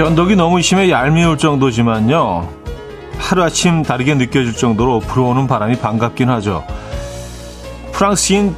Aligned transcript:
변덕이 0.00 0.34
너무 0.34 0.62
심해 0.62 0.88
얄미울 0.88 1.36
정도지만요. 1.36 2.48
하루아침 3.18 3.82
다르게 3.82 4.14
느껴질 4.14 4.56
정도로 4.56 5.00
불어오는 5.00 5.46
바람이 5.46 5.76
반갑긴 5.78 6.30
하죠. 6.30 6.64
프랑스인 7.92 8.56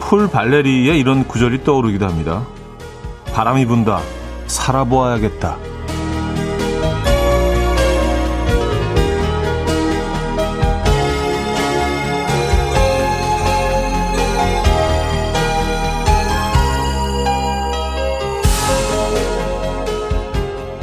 폴 0.00 0.28
발레리의 0.28 0.98
이런 0.98 1.22
구절이 1.28 1.62
떠오르기도 1.62 2.04
합니다. 2.04 2.44
바람이 3.32 3.64
분다. 3.66 4.00
살아보아야겠다. 4.48 5.56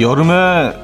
여름에 0.00 0.74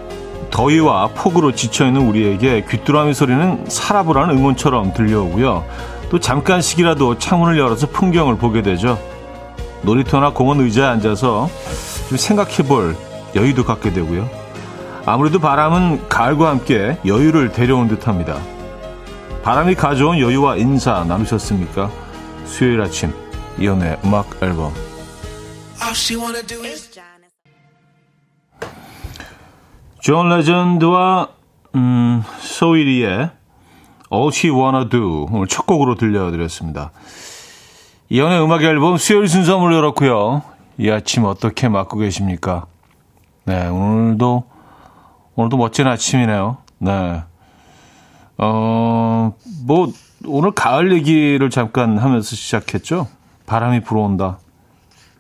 더위와 0.51 1.09
폭우로 1.09 1.53
지쳐있는 1.53 2.01
우리에게 2.09 2.65
귀뚜라미 2.69 3.15
소리는 3.15 3.65
살아보라는 3.69 4.39
응원처럼 4.39 4.95
들려오고요. 4.95 5.65
또 6.11 6.19
잠깐씩이라도 6.19 7.19
창문을 7.19 7.59
열어서 7.59 7.87
풍경을 7.89 8.37
보게 8.37 8.63
되죠. 8.63 8.99
놀이터나 9.83 10.31
공원 10.31 10.61
의자에 10.61 10.87
앉아서 10.89 11.49
좀 12.09 12.19
생각해 12.19 12.65
볼 12.67 12.97
여유도 13.35 13.65
갖게 13.65 13.93
되고요. 13.93 14.29
아무래도 15.07 15.39
바람은 15.39 16.09
가을과 16.09 16.49
함께 16.51 16.99
여유를 17.07 17.53
데려온 17.53 17.89
듯 17.89 18.07
합니다. 18.07 18.39
바람이 19.43 19.75
가져온 19.75 20.19
여유와 20.19 20.57
인사 20.57 21.05
나누셨습니까? 21.05 21.91
수요일 22.45 22.83
아침 22.83 23.13
이연의 23.59 23.99
음악 24.05 24.43
앨범 24.43 24.73
존 30.01 30.29
레전드와 30.29 31.29
음, 31.75 32.23
소이리의 32.41 33.31
All 34.13 34.31
She 34.33 34.55
Wanna 34.55 34.89
Do 34.89 35.27
오늘 35.31 35.47
첫 35.47 35.67
곡으로 35.67 35.95
들려드렸습니다. 35.95 36.91
이현우의 38.09 38.43
음악 38.43 38.63
앨범 38.63 38.97
수요일 38.97 39.29
순서 39.29 39.59
문을 39.59 39.77
열었고요. 39.77 40.43
이 40.79 40.91
아침 40.91 41.25
어떻게 41.25 41.69
맞고 41.69 41.99
계십니까? 41.99 42.67
네, 43.45 43.69
오늘도 43.69 44.45
오늘도 45.37 45.57
멋진 45.57 45.87
아침이네요. 45.87 46.57
네. 46.79 47.23
어, 48.39 49.33
뭐 49.65 49.93
오늘 50.27 50.51
가을 50.53 50.93
얘기를 50.93 51.51
잠깐 51.51 51.99
하면서 51.99 52.35
시작했죠. 52.35 53.07
바람이 53.47 53.81
불어온다. 53.81 54.39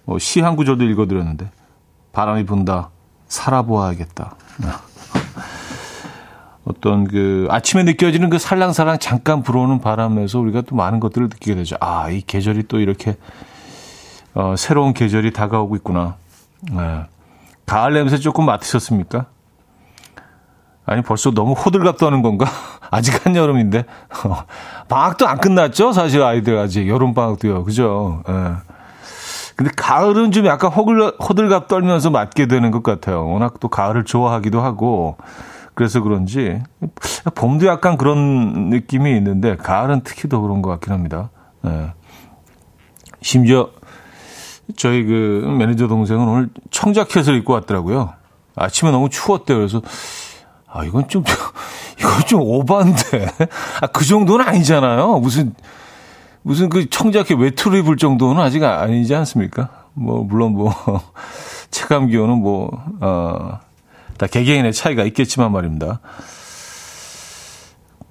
뭐 0.05 0.19
시 0.19 0.41
한 0.41 0.57
구절도 0.57 0.85
읽어드렸는데 0.85 1.51
바람이 2.13 2.45
분다. 2.47 2.91
살아보아야겠다. 3.31 4.35
어떤 6.65 7.05
그 7.05 7.47
아침에 7.49 7.85
느껴지는 7.85 8.29
그 8.29 8.39
살랑살랑 8.39 8.99
잠깐 8.99 9.43
불어오는 9.43 9.81
바람에서 9.81 10.39
우리가 10.39 10.61
또 10.63 10.77
많은 10.77 11.01
것들을 11.01 11.29
느끼게 11.29 11.55
되죠. 11.55 11.77
아, 11.81 12.11
이 12.11 12.21
계절이 12.21 12.65
또 12.69 12.79
이렇게 12.79 13.17
어, 14.35 14.55
새로운 14.57 14.93
계절이 14.93 15.33
다가오고 15.33 15.77
있구나. 15.77 16.17
네. 16.71 17.05
가을 17.67 17.95
냄새 17.95 18.19
조금 18.19 18.45
맡으셨습니까? 18.47 19.27
아니 20.85 21.03
벌써 21.03 21.31
너무 21.31 21.53
호들갑 21.53 21.99
떠는 21.99 22.23
건가? 22.23 22.47
아직 22.91 23.25
한 23.25 23.37
여름인데 23.37 23.85
방학도 24.89 25.27
안 25.27 25.39
끝났죠? 25.39 25.93
사실 25.93 26.23
아이들 26.23 26.59
아직 26.59 26.89
여름 26.89 27.15
방학도요, 27.15 27.65
그죠? 27.65 28.23
예. 28.29 28.70
근데 29.61 29.73
가을은 29.77 30.33
좀 30.33 30.47
약간 30.47 30.73
호들, 30.73 31.19
호들갑 31.21 31.69
떨면서 31.69 32.09
맞게 32.09 32.47
되는 32.47 32.71
것 32.71 32.83
같아요. 32.83 33.29
워낙 33.29 33.61
또 33.61 33.69
가을을 33.69 34.07
좋아하기도 34.07 34.59
하고, 34.59 35.19
그래서 35.75 36.01
그런지, 36.01 36.63
봄도 37.35 37.67
약간 37.67 37.99
그런 37.99 38.71
느낌이 38.71 39.15
있는데, 39.19 39.57
가을은 39.57 40.01
특히 40.03 40.31
더 40.31 40.41
그런 40.41 40.63
것 40.63 40.71
같긴 40.71 40.95
합니다. 40.95 41.29
네. 41.61 41.93
심지어, 43.21 43.69
저희 44.79 45.05
그 45.05 45.55
매니저 45.59 45.89
동생은 45.89 46.27
오늘 46.27 46.49
청자켓을 46.71 47.35
입고 47.35 47.53
왔더라고요. 47.53 48.15
아침에 48.57 48.91
너무 48.91 49.11
추웠대요. 49.11 49.59
그래서, 49.59 49.83
아, 50.69 50.85
이건 50.87 51.07
좀, 51.09 51.23
이건 52.01 52.21
좀 52.27 52.41
오반데. 52.41 53.27
아, 53.83 53.89
그 53.89 54.07
정도는 54.07 54.49
아니잖아요. 54.49 55.19
무슨, 55.19 55.55
무슨 56.43 56.69
그 56.69 56.89
청자켓 56.89 57.39
외투를 57.39 57.81
입을 57.81 57.97
정도는 57.97 58.41
아직 58.43 58.65
아니지 58.65 59.15
않습니까? 59.15 59.69
뭐, 59.95 60.23
물론 60.25 60.53
뭐, 60.53 60.73
체감 61.71 62.07
기온은 62.09 62.39
뭐, 62.39 62.71
어, 63.01 63.59
다 64.17 64.27
개개인의 64.27 64.73
차이가 64.73 65.05
있겠지만 65.05 65.53
말입니다. 65.53 66.01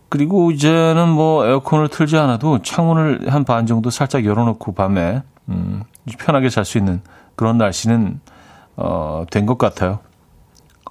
그리고 0.09 0.51
이제는 0.51 1.09
뭐 1.09 1.45
에어컨을 1.45 1.87
틀지 1.89 2.17
않아도 2.17 2.61
창문을 2.63 3.31
한 3.31 3.43
반 3.45 3.65
정도 3.67 3.89
살짝 3.89 4.25
열어놓고 4.25 4.73
밤에, 4.73 5.21
음, 5.49 5.83
편하게 6.17 6.49
잘 6.49 6.65
수 6.65 6.77
있는 6.77 7.01
그런 7.35 7.57
날씨는, 7.57 8.19
어, 8.75 9.25
된 9.31 9.45
것 9.45 9.57
같아요. 9.57 9.99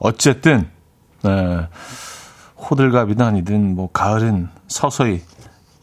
어쨌든, 0.00 0.68
네, 1.22 1.66
호들갑이든 2.56 3.24
아니든 3.24 3.74
뭐 3.74 3.88
가을은 3.92 4.48
서서히 4.68 5.22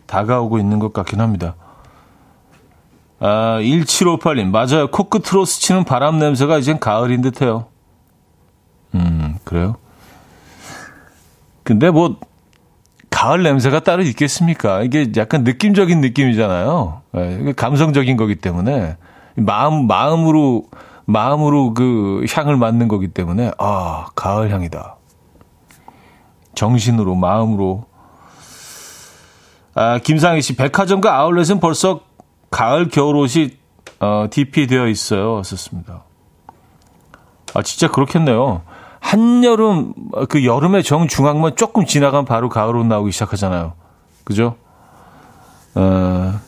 다가오고 0.07 0.59
있는 0.59 0.79
것 0.79 0.93
같긴 0.93 1.21
합니다. 1.21 1.55
아, 3.19 3.59
1758님, 3.61 4.49
맞아요. 4.49 4.87
코끝으로 4.91 5.45
스치는 5.45 5.83
바람 5.85 6.19
냄새가 6.19 6.57
이젠 6.57 6.79
가을인 6.79 7.21
듯 7.21 7.41
해요. 7.41 7.67
음, 8.93 9.37
그래요? 9.43 9.75
근데 11.63 11.89
뭐, 11.89 12.17
가을 13.09 13.41
냄새가 13.43 13.79
따로 13.79 14.03
있겠습니까? 14.03 14.83
이게 14.83 15.11
약간 15.17 15.43
느낌적인 15.43 16.01
느낌이잖아요. 16.01 17.01
네, 17.13 17.53
감성적인 17.53 18.17
거기 18.17 18.35
때문에. 18.35 18.97
마음, 19.35 19.87
마음으로, 19.87 20.65
마음으로 21.05 21.73
그 21.73 22.25
향을 22.29 22.57
맡는 22.57 22.87
거기 22.87 23.07
때문에, 23.07 23.51
아, 23.57 24.07
가을 24.15 24.51
향이다. 24.51 24.97
정신으로, 26.55 27.15
마음으로 27.15 27.85
아, 29.75 29.99
김상희 29.99 30.41
씨, 30.41 30.55
백화점과 30.55 31.15
아울렛은 31.19 31.59
벌써 31.59 31.99
가을 32.49 32.87
겨울 32.87 33.17
옷이 33.17 33.57
어, 33.99 34.27
DP 34.29 34.67
되어 34.67 34.87
있어요. 34.87 35.43
썼습니다. 35.43 36.03
아, 37.53 37.61
진짜 37.61 37.89
그렇겠네요. 37.89 38.61
한여름, 39.01 39.93
그 40.29 40.45
여름의 40.45 40.83
정중앙만 40.83 41.57
조금 41.57 41.85
지나가면 41.85 42.25
바로 42.25 42.49
가을 42.49 42.75
옷 42.77 42.85
나오기 42.85 43.11
시작하잖아요. 43.11 43.73
그죠? 44.23 44.55
어, 45.75 46.39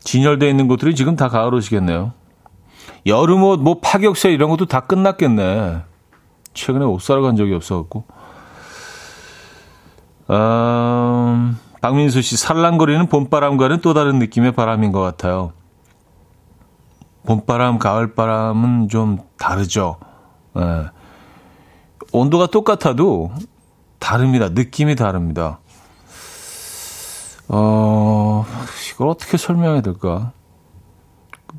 진열되어 0.00 0.48
있는 0.48 0.66
곳들이 0.66 0.96
지금 0.96 1.14
다 1.14 1.28
가을 1.28 1.54
옷이겠네요. 1.54 2.12
여름 3.06 3.44
옷, 3.44 3.60
뭐 3.60 3.78
파격세 3.80 4.32
이런 4.32 4.50
것도 4.50 4.66
다 4.66 4.80
끝났겠네. 4.80 5.82
최근에 6.54 6.84
옷 6.84 7.00
사러 7.00 7.22
간 7.22 7.36
적이 7.36 7.54
없어갖고. 7.54 8.04
음, 10.30 11.58
박민수 11.80 12.20
씨, 12.22 12.36
살랑거리는 12.36 13.06
봄바람과는 13.06 13.80
또 13.80 13.94
다른 13.94 14.18
느낌의 14.18 14.52
바람인 14.52 14.92
것 14.92 15.00
같아요. 15.00 15.52
봄바람, 17.24 17.78
가을바람은 17.78 18.88
좀 18.88 19.18
다르죠. 19.38 19.96
예. 20.58 20.86
온도가 22.12 22.46
똑같아도 22.46 23.30
다릅니다. 23.98 24.48
느낌이 24.48 24.96
다릅니다. 24.96 25.60
어, 27.48 28.44
이걸 28.92 29.08
어떻게 29.08 29.36
설명해야 29.36 29.80
될까? 29.80 30.32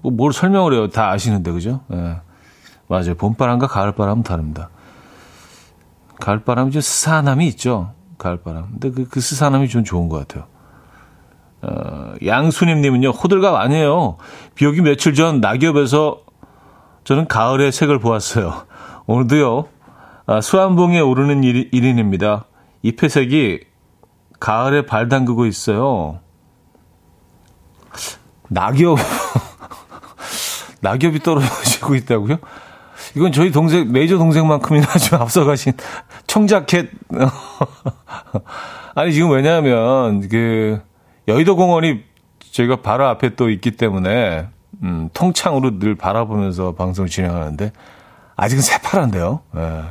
뭐, 0.02 0.12
뭘 0.12 0.34
설명을 0.34 0.74
해요? 0.74 0.90
다 0.90 1.10
아시는데, 1.12 1.52
그죠? 1.52 1.82
예. 1.94 2.18
맞아요. 2.88 3.16
봄바람과 3.16 3.68
가을바람은 3.68 4.24
다릅니다. 4.24 4.70
가을바람은 6.20 6.72
좀 6.72 6.82
스산함이 6.82 7.48
있죠. 7.50 7.94
가을바람. 8.22 8.68
근데 8.72 8.92
그, 8.92 9.10
그 9.10 9.20
스산함이 9.20 9.68
좀 9.68 9.84
좋은 9.84 10.08
것 10.08 10.20
같아요. 10.20 10.46
어, 11.64 12.14
양수님님은요, 12.24 13.10
호들갑 13.10 13.56
아니에요. 13.56 14.18
비 14.54 14.66
오기 14.68 14.82
며칠 14.82 15.16
전 15.16 15.42
낙엽에서 15.42 16.22
저는 17.04 17.28
가을의 17.28 17.72
색을 17.72 18.00
보았어요. 18.00 18.68
오늘도요, 19.08 19.68
아, 20.28 20.40
수암봉에 20.40 21.00
오르는 21.00 21.44
일, 21.44 21.70
일인입니다. 21.72 22.46
잎의 22.84 23.10
색이 23.10 23.62
가을에 24.40 24.86
발 24.86 25.10
담그고 25.10 25.48
있어요. 25.48 26.20
낙엽, 28.50 28.98
낙엽이 30.82 31.20
떨어지고 31.20 31.96
있다고요? 31.96 32.38
이건 33.16 33.32
저희 33.32 33.52
동생, 33.52 33.92
메이저 33.92 34.18
동생만큼이나 34.18 34.86
좀 34.98 35.22
앞서가신 35.22 35.74
청자켓. 36.32 36.90
아니, 38.96 39.12
지금 39.12 39.32
왜냐하면, 39.32 40.30
그, 40.30 40.82
여의도 41.28 41.58
공원이 41.58 42.06
저희가 42.54 42.78
바로 42.78 43.06
앞에 43.08 43.36
또 43.36 43.50
있기 43.50 43.72
때문에, 43.72 44.48
음, 44.82 45.10
통창으로 45.14 45.78
늘 45.80 45.96
바라보면서 45.96 46.74
방송 46.76 47.08
진행하는데, 47.08 47.74
아직은 48.38 48.62
새파란데요. 48.62 49.42
예. 49.58 49.84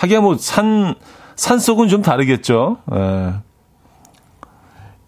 하기야 0.00 0.20
뭐 0.20 0.36
산, 0.36 0.96
산 1.36 1.60
속은 1.60 1.86
좀 1.86 2.02
다르겠죠. 2.02 2.78
예. 2.92 3.34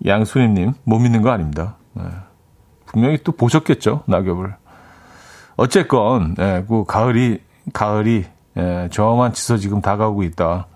양순희님, 0.06 0.74
못 0.84 1.00
믿는 1.00 1.22
거 1.22 1.30
아닙니다. 1.30 1.74
예. 1.98 2.04
분명히 2.86 3.18
또 3.24 3.32
보셨겠죠, 3.32 4.04
낙엽을. 4.06 4.54
어쨌건, 5.56 6.36
예, 6.38 6.64
그 6.68 6.84
가을이, 6.84 7.40
가을이, 7.72 8.24
예, 8.56 8.88
저만 8.92 9.32
치서 9.32 9.56
지금 9.56 9.80
다가오고 9.80 10.22
있다. 10.22 10.68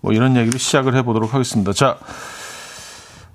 뭐 0.00 0.12
이런 0.12 0.36
얘기를 0.36 0.58
시작을 0.58 0.94
해보도록 0.96 1.34
하겠습니다. 1.34 1.72
자, 1.72 1.98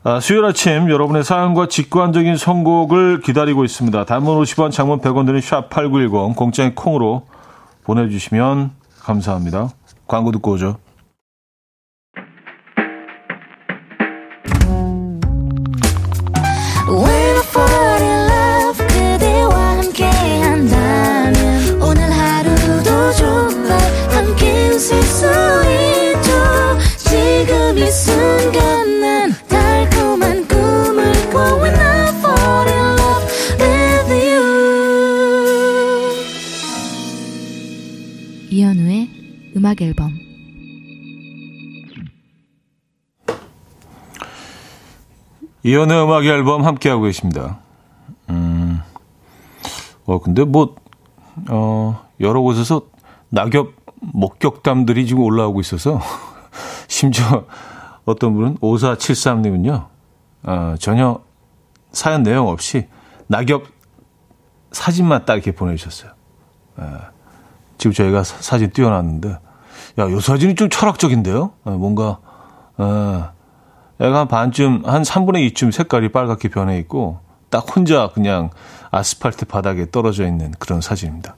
아, 0.03 0.19
수요일 0.19 0.45
아침 0.45 0.89
여러분의 0.89 1.23
사연과 1.23 1.67
직관적인 1.67 2.37
선곡을 2.37 3.21
기다리고 3.21 3.65
있습니다. 3.65 4.05
단문 4.05 4.39
50원, 4.41 4.71
장문 4.71 4.99
100원 5.01 5.25
드는 5.25 5.39
샵8910, 5.39 6.35
공짜인 6.35 6.75
콩으로 6.75 7.25
보내주시면 7.83 8.71
감사합니다. 8.99 9.69
광고 10.07 10.31
듣고 10.31 10.51
오죠. 10.51 10.77
음악 39.75 39.81
앨범 39.81 40.17
이연의 45.63 46.03
음악 46.03 46.25
앨범 46.25 46.63
함께하고 46.63 47.03
계십니다. 47.03 47.59
음, 48.29 48.79
어, 50.05 50.19
근데 50.21 50.43
뭐, 50.43 50.75
어, 51.49 52.05
여러 52.19 52.41
곳에서 52.41 52.83
낙엽 53.29 53.73
목격담들이 53.99 55.07
지금 55.07 55.23
올라오고 55.23 55.59
있어서, 55.61 55.99
심지어 56.87 57.45
어떤 58.05 58.35
분은 58.35 58.57
5473님은요, 58.59 59.87
어, 60.43 60.75
전혀 60.79 61.19
사연 61.91 62.21
내용 62.21 62.47
없이 62.47 62.87
낙엽 63.27 63.63
사진만 64.71 65.25
딱 65.25 65.33
이렇게 65.33 65.51
보내주셨어요. 65.51 66.11
어, 66.77 66.97
지금 67.79 67.91
저희가 67.91 68.23
사, 68.23 68.59
진 68.59 68.69
띄워놨는데, 68.69 69.44
야, 69.99 70.09
요 70.09 70.19
사진이 70.19 70.55
좀 70.55 70.69
철학적인데요? 70.69 71.51
어, 71.63 71.71
뭔가, 71.71 72.19
어, 72.77 73.29
애가 73.99 74.19
한 74.19 74.27
반쯤, 74.27 74.83
한 74.85 75.03
3분의 75.03 75.51
2쯤 75.51 75.71
색깔이 75.71 76.11
빨갛게 76.11 76.49
변해 76.49 76.77
있고, 76.79 77.19
딱 77.49 77.65
혼자 77.75 78.09
그냥 78.13 78.49
아스팔트 78.91 79.45
바닥에 79.45 79.89
떨어져 79.89 80.27
있는 80.27 80.51
그런 80.59 80.81
사진입니다. 80.81 81.35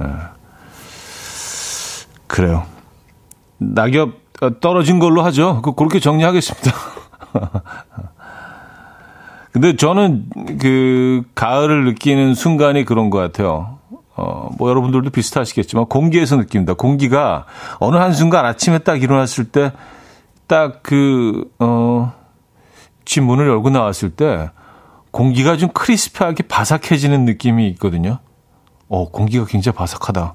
예. 0.00 0.04
그래요. 2.26 2.66
낙엽 3.58 4.10
떨어진 4.60 4.98
걸로 4.98 5.22
하죠. 5.22 5.62
그, 5.62 5.74
그렇게 5.74 6.00
정리하겠습니다. 6.00 6.72
근데 9.52 9.76
저는 9.76 10.26
그 10.60 11.22
가을을 11.36 11.84
느끼는 11.84 12.34
순간이 12.34 12.84
그런 12.84 13.08
것 13.10 13.18
같아요. 13.18 13.78
어, 14.16 14.50
뭐 14.58 14.70
여러분들도 14.70 15.10
비슷하시겠지만 15.10 15.86
공기에서 15.86 16.36
느낍니다. 16.36 16.74
공기가 16.74 17.46
어느 17.80 17.96
한순간 17.96 18.44
아침에 18.46 18.78
딱 18.78 19.02
일어났을 19.02 19.44
때 19.44 19.72
딱 20.46 20.82
그, 20.82 21.50
어, 21.58 22.12
집 23.04 23.22
문을 23.22 23.48
열고 23.48 23.70
나왔을 23.70 24.10
때 24.10 24.50
공기가 25.10 25.56
좀 25.56 25.70
크리스피하게 25.70 26.44
바삭해지는 26.44 27.24
느낌이 27.24 27.68
있거든요. 27.70 28.18
어, 28.88 29.10
공기가 29.10 29.44
굉장히 29.46 29.76
바삭하다. 29.76 30.34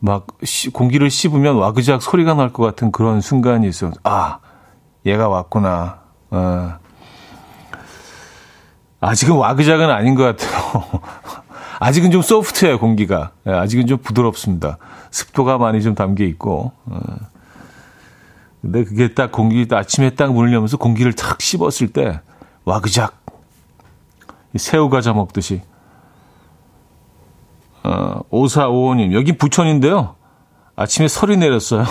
막 0.00 0.26
시, 0.42 0.70
공기를 0.70 1.10
씹으면 1.10 1.56
와그작 1.56 2.02
소리가 2.02 2.34
날 2.34 2.52
것 2.52 2.64
같은 2.64 2.92
그런 2.92 3.20
순간이 3.20 3.68
있어. 3.68 3.90
아, 4.02 4.38
얘가 5.06 5.28
왔구나. 5.28 6.00
어. 6.30 6.74
아직은 9.00 9.36
와그작은 9.36 9.90
아닌 9.90 10.14
것 10.14 10.24
같아요. 10.24 11.00
아직은 11.80 12.10
좀 12.10 12.22
소프트해요, 12.22 12.78
공기가. 12.78 13.32
예, 13.46 13.52
아직은 13.52 13.86
좀 13.86 13.98
부드럽습니다. 13.98 14.78
습도가 15.10 15.58
많이 15.58 15.82
좀 15.82 15.94
담겨 15.94 16.24
있고. 16.24 16.72
어. 16.86 17.00
근데 18.62 18.84
그게 18.84 19.12
딱 19.12 19.30
공기, 19.30 19.66
아침에 19.70 20.10
딱 20.10 20.32
문을 20.32 20.52
열면서 20.52 20.78
공기를 20.78 21.12
탁 21.12 21.40
씹었을 21.40 21.88
때, 21.92 22.20
와그작. 22.64 23.22
새우 24.56 24.88
과자 24.88 25.12
먹듯이. 25.12 25.60
어, 27.82 28.20
5455님, 28.30 29.12
여기 29.12 29.36
부천인데요. 29.36 30.16
아침에 30.76 31.08
설이 31.08 31.36
내렸어요. 31.36 31.84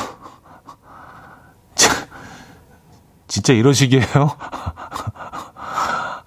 진짜 3.27 3.53
이러시기에요? 3.53 4.03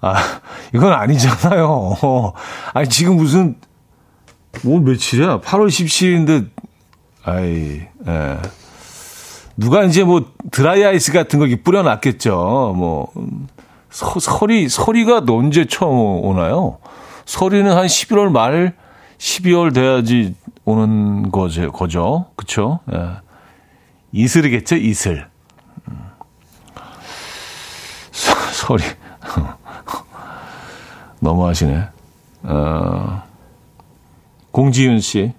아, 0.01 0.15
이건 0.73 0.93
아니잖아요. 0.93 1.95
아니, 2.73 2.89
지금 2.89 3.17
무슨, 3.17 3.55
뭐 4.63 4.79
며칠이야? 4.79 5.41
8월 5.41 5.67
17일인데, 5.67 6.49
아이, 7.23 7.81
예. 8.07 8.37
누가 9.57 9.83
이제 9.83 10.03
뭐 10.03 10.31
드라이 10.51 10.85
아이스 10.85 11.11
같은 11.11 11.39
거 11.39 11.47
뿌려놨겠죠. 11.63 12.73
뭐, 12.77 13.11
서, 13.89 14.19
설이, 14.19 14.69
설이가 14.69 15.23
언제 15.27 15.65
처음 15.65 16.23
오나요? 16.23 16.77
설이는 17.25 17.75
한 17.75 17.87
11월 17.87 18.31
말, 18.31 18.75
12월 19.17 19.73
돼야지 19.73 20.35
오는 20.63 21.31
거죠. 21.31 21.71
거죠. 21.71 22.27
그쵸? 22.35 22.79
예. 22.93 23.17
이슬이겠죠, 24.11 24.75
이슬. 24.75 25.27
음. 25.87 26.11
설이. 28.11 28.83
너무하시네. 31.19 31.89
어, 32.43 33.23
공지윤 34.51 34.99
씨. 34.99 35.33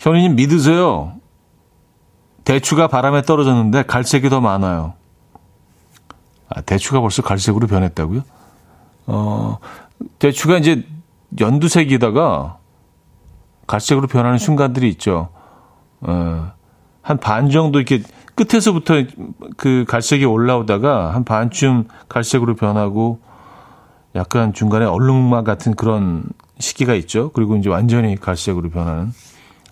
현이님 0.00 0.36
믿으세요. 0.36 1.12
대추가 2.44 2.86
바람에 2.88 3.22
떨어졌는데 3.22 3.82
갈색이 3.84 4.28
더 4.30 4.40
많아요. 4.40 4.94
아, 6.48 6.60
대추가 6.62 7.00
벌써 7.00 7.22
갈색으로 7.22 7.66
변했다고요? 7.66 8.22
어, 9.06 9.58
대추가 10.18 10.56
이제 10.56 10.86
연두색이다가 11.38 12.58
갈색으로 13.66 14.06
변하는 14.06 14.38
순간들이 14.38 14.88
있죠. 14.90 15.28
어, 16.00 16.52
한 17.02 17.18
반 17.20 17.50
정도 17.50 17.80
이렇게 17.80 18.02
끝에서부터 18.34 19.02
그 19.56 19.84
갈색이 19.88 20.24
올라오다가 20.24 21.14
한 21.14 21.24
반쯤 21.24 21.88
갈색으로 22.08 22.54
변하고 22.54 23.20
약간 24.14 24.52
중간에 24.52 24.84
얼룩말 24.84 25.44
같은 25.44 25.74
그런 25.74 26.24
시기가 26.58 26.94
있죠. 26.94 27.30
그리고 27.32 27.56
이제 27.56 27.68
완전히 27.68 28.16
갈색으로 28.16 28.70
변하는. 28.70 29.12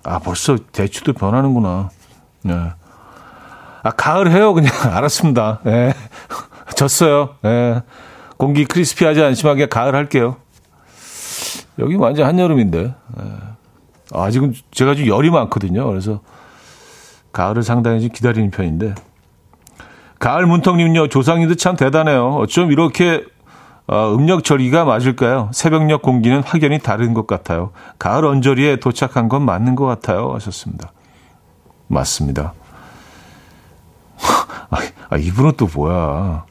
아, 0.04 0.18
벌써 0.18 0.56
대추도 0.72 1.12
변하는구나. 1.14 1.90
네. 2.42 2.54
아, 3.82 3.90
가을 3.90 4.30
해요. 4.30 4.54
그냥. 4.54 4.72
알았습니다. 4.94 5.60
예. 5.66 5.70
네. 5.70 5.94
졌어요. 6.76 7.36
예. 7.44 7.82
공기 8.36 8.64
크리스피하지 8.64 9.20
그냥 9.20 9.68
가을 9.68 9.94
할게요. 9.94 10.36
여기 11.78 11.96
완전 11.96 12.26
한여름인데. 12.26 12.78
예. 12.78 13.22
아직은 14.12 14.54
제가 14.70 14.94
좀 14.94 15.06
열이 15.06 15.30
많거든요. 15.30 15.86
그래서 15.86 16.20
가을을 17.32 17.62
상당히 17.62 18.00
좀 18.00 18.10
기다리는 18.10 18.50
편인데. 18.50 18.94
가을 20.18 20.46
문턱님요. 20.46 21.08
조상님도 21.08 21.56
참 21.56 21.76
대단해요. 21.76 22.36
어쩜 22.36 22.72
이렇게 22.72 23.24
어, 23.88 24.12
음력 24.14 24.42
절기가 24.42 24.84
맞을까요? 24.84 25.50
새벽녘 25.52 26.02
공기는 26.02 26.42
확연히 26.42 26.78
다른 26.78 27.14
것 27.14 27.26
같아요. 27.26 27.70
가을 27.98 28.24
언저리에 28.24 28.76
도착한 28.76 29.28
건 29.28 29.42
맞는 29.42 29.76
것 29.76 29.86
같아요. 29.86 30.34
하셨습니다. 30.34 30.92
맞습니다. 31.86 32.52
아, 34.70 34.78
아, 35.08 35.16
이분은 35.16 35.52
또 35.56 35.68
뭐야. 35.72 36.44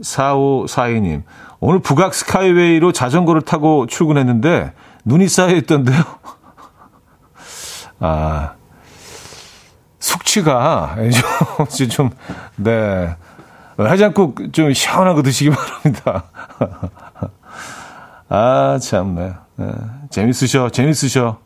4542님. 0.00 1.24
오늘 1.58 1.80
북악 1.80 2.14
스카이웨이로 2.14 2.92
자전거를 2.92 3.42
타고 3.42 3.86
출근했는데 3.86 4.72
눈이 5.04 5.26
쌓여 5.28 5.56
있던데요. 5.56 6.04
아, 7.98 8.52
숙취가 9.98 10.94
좀, 11.76 11.88
좀, 11.88 12.10
네. 12.54 13.16
해장국 13.86 14.52
좀 14.52 14.72
시원하고 14.72 15.22
드시기 15.22 15.50
바랍니다. 15.54 16.24
아, 18.28 18.78
참네. 18.80 19.34
네. 19.56 19.66
재밌으셔, 20.10 20.70
재밌으셔. 20.70 21.38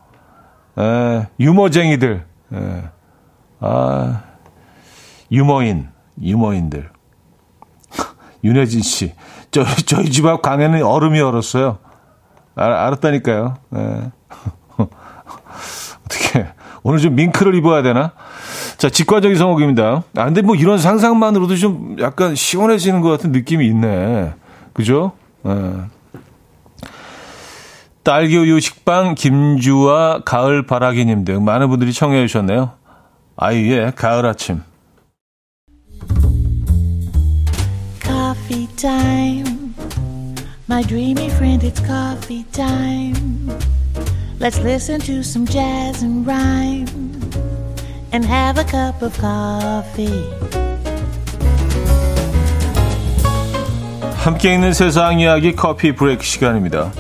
에, 0.79 1.27
유머쟁이들. 1.39 2.25
에, 2.55 2.83
아, 3.61 4.23
유머인, 5.31 5.89
유머인들. 6.21 6.91
윤혜진 8.45 8.83
씨. 8.83 9.15
저, 9.51 9.65
저희 9.87 10.11
집 10.11 10.27
앞 10.27 10.43
강에는 10.43 10.83
얼음이 10.83 11.21
얼었어요. 11.21 11.79
알, 12.55 12.73
알았다니까요. 12.73 13.57
에. 13.77 14.11
오늘 16.83 16.99
좀 16.99 17.15
밍크를 17.15 17.55
입어야 17.55 17.83
되나? 17.83 18.13
자, 18.77 18.89
직관적인 18.89 19.37
성곡입니다. 19.37 20.03
아, 20.17 20.25
근데 20.25 20.43
뭐 20.43 20.57
이런 20.57 20.79
상상만으로도 20.79 21.57
좀 21.57 21.97
약간 22.01 22.35
시원해지는 22.35 23.01
것 23.01 23.11
같은 23.11 23.33
느낌이 23.33 23.67
있네. 23.67 24.33
그죠? 24.73 25.13
에. 25.47 25.51
딸기우유 28.03 28.59
식빵, 28.59 29.15
김주와 29.15 30.23
가을 30.25 30.67
바라기님 30.67 31.25
등 31.25 31.45
많은 31.45 31.69
분들이 31.69 31.93
청해 31.93 32.27
주셨네요. 32.27 32.73
아이유의 33.37 33.93
가을 33.95 34.27
아침. 34.27 34.63
Coffee. 38.01 39.43
My 40.69 40.83
dreamy 40.83 41.27
friend, 41.27 41.65
it's 41.65 41.81
coffee 41.85 42.45
time. 42.51 43.51
Let's 44.43 44.59
listen 44.59 44.99
to 45.03 45.23
some 45.23 45.47
jazz 45.47 46.03
and 46.03 46.27
rhyme 46.27 46.89
and 48.13 48.25
have 48.27 48.59
a 48.59 48.65
cup 48.65 49.01
of 49.01 49.17
coffee. 49.17 50.25
함께 54.17 54.55
있는 54.55 54.73
세상 54.73 55.21
이야기 55.21 55.55
커피 55.55 55.95
브레이크 55.95 56.25
시간입니다. 56.25 56.91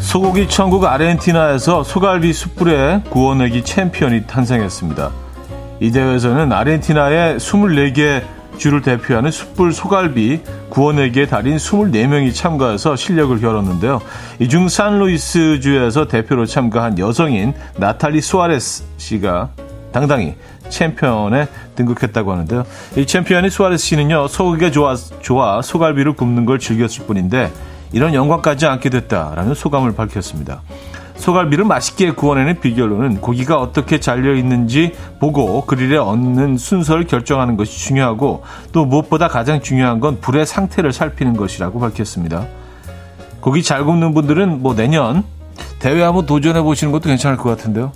소고기 0.00 0.48
천국 0.48 0.86
아르헨티나에서 0.86 1.84
소갈비 1.84 2.32
숯불에 2.32 3.02
구워내기 3.10 3.62
챔피언이 3.62 4.26
탄생했습니다. 4.26 5.27
이 5.80 5.90
대회에서는 5.90 6.52
아르헨티나의 6.52 7.38
24개 7.38 8.22
주를 8.56 8.82
대표하는 8.82 9.30
숯불 9.30 9.72
소갈비 9.72 10.40
구워내기의 10.70 11.28
달인 11.28 11.56
24명이 11.56 12.34
참가해서 12.34 12.96
실력을 12.96 13.38
겨뤘는데요. 13.40 14.00
이 14.40 14.48
중 14.48 14.68
산루이스 14.68 15.60
주에서 15.60 16.08
대표로 16.08 16.44
참가한 16.46 16.98
여성인 16.98 17.54
나탈리 17.76 18.20
수아레스 18.20 18.84
씨가 18.96 19.50
당당히 19.92 20.34
챔피언에 20.68 21.46
등극했다고 21.76 22.32
하는데요. 22.32 22.64
이 22.96 23.06
챔피언이 23.06 23.48
수아레스 23.48 23.86
씨는요, 23.86 24.26
소고기가 24.28 24.70
좋아, 24.72 24.96
좋아 25.20 25.62
소갈비를 25.62 26.14
굽는 26.14 26.44
걸 26.44 26.58
즐겼을 26.58 27.06
뿐인데 27.06 27.52
이런 27.92 28.12
영광까지 28.12 28.66
안게 28.66 28.90
됐다라는 28.90 29.54
소감을 29.54 29.94
밝혔습니다. 29.94 30.60
소갈비를 31.18 31.64
맛있게 31.64 32.12
구워내는 32.12 32.60
비결로는 32.60 33.20
고기가 33.20 33.56
어떻게 33.56 34.00
잘려 34.00 34.34
있는지 34.34 34.92
보고 35.20 35.64
그릴에 35.66 35.98
얹는 35.98 36.56
순서를 36.56 37.06
결정하는 37.06 37.56
것이 37.56 37.78
중요하고 37.78 38.44
또 38.72 38.86
무엇보다 38.86 39.28
가장 39.28 39.60
중요한 39.60 40.00
건 40.00 40.20
불의 40.20 40.46
상태를 40.46 40.92
살피는 40.92 41.36
것이라고 41.36 41.80
밝혔습니다. 41.80 42.46
고기 43.40 43.62
잘 43.62 43.84
굽는 43.84 44.14
분들은 44.14 44.62
뭐 44.62 44.74
내년 44.74 45.24
대회 45.78 46.02
한번 46.02 46.26
도전해 46.26 46.62
보시는 46.62 46.92
것도 46.92 47.08
괜찮을 47.08 47.36
것 47.36 47.50
같은데요. 47.50 47.92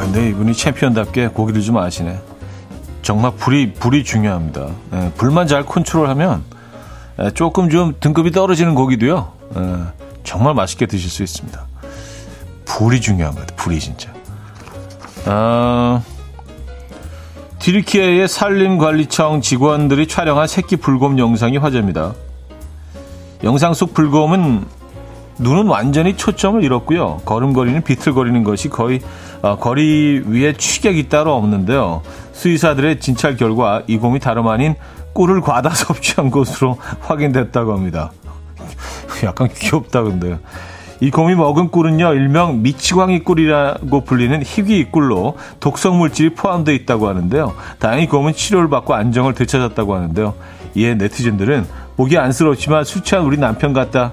근데 0.00 0.30
이분이 0.30 0.54
챔피언답게 0.54 1.28
고기를 1.28 1.62
좀 1.62 1.76
아시네. 1.76 2.18
정말 3.02 3.32
불이 3.32 3.74
불이 3.74 4.04
중요합니다. 4.04 4.68
예, 4.92 5.12
불만 5.16 5.46
잘 5.46 5.64
컨트롤하면 5.64 6.42
예, 7.22 7.30
조금 7.30 7.70
좀 7.70 7.94
등급이 8.00 8.30
떨어지는 8.30 8.74
고기도요. 8.74 9.32
예, 9.56 9.76
정말 10.24 10.54
맛있게 10.54 10.86
드실 10.86 11.10
수 11.10 11.22
있습니다. 11.22 11.66
불이 12.64 13.00
중요합니다. 13.00 13.54
불이 13.56 13.80
진짜. 13.80 14.10
아, 15.26 16.02
디르키에의 17.58 18.26
산림관리청 18.26 19.42
직원들이 19.42 20.08
촬영한 20.08 20.46
새끼 20.46 20.76
불곰 20.76 21.18
영상이 21.18 21.58
화제입니다. 21.58 22.14
영상 23.44 23.74
속 23.74 23.92
불곰은 23.92 24.64
눈은 25.38 25.66
완전히 25.66 26.16
초점을 26.16 26.62
잃었고요. 26.62 27.22
걸음거리는 27.24 27.82
비틀거리는 27.82 28.44
것이 28.44 28.68
거의 28.68 29.00
어, 29.42 29.56
거리 29.56 30.22
위에 30.26 30.52
취객이 30.52 31.08
따로 31.08 31.34
없는데요. 31.34 32.02
수의사들의 32.40 33.00
진찰 33.00 33.36
결과 33.36 33.82
이 33.86 33.98
곰이 33.98 34.18
다름 34.18 34.48
아닌 34.48 34.74
꿀을 35.12 35.42
과다 35.42 35.70
섭취한 35.70 36.30
것으로 36.30 36.78
확인됐다고 37.02 37.72
합니다. 37.72 38.12
약간 39.24 39.48
귀엽다 39.48 40.02
근데. 40.02 40.38
이 41.02 41.10
곰이 41.10 41.34
먹은 41.34 41.68
꿀은요 41.70 42.12
일명 42.14 42.62
미치광이 42.62 43.20
꿀이라고 43.20 44.04
불리는 44.04 44.42
희귀 44.42 44.90
꿀로 44.90 45.36
독성 45.58 45.98
물질이 45.98 46.34
포함되어 46.34 46.74
있다고 46.74 47.08
하는데요. 47.08 47.54
다행히 47.78 48.06
곰은 48.06 48.32
치료를 48.32 48.70
받고 48.70 48.94
안정을 48.94 49.34
되찾았다고 49.34 49.94
하는데요. 49.94 50.34
이에 50.74 50.94
네티즌들은 50.94 51.66
보기 51.96 52.16
안쓰럽지만 52.16 52.84
술 52.84 53.02
취한 53.02 53.24
우리 53.24 53.36
남편 53.36 53.72
같다. 53.74 54.12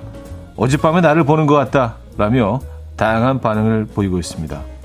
어젯밤에 0.57 1.01
나를 1.01 1.24
보는 1.24 1.46
것 1.46 1.55
같다. 1.55 1.96
라며 2.17 2.60
다양한 2.96 3.39
반응을 3.39 3.86
보이고 3.86 4.17
있습니다. 4.17 4.76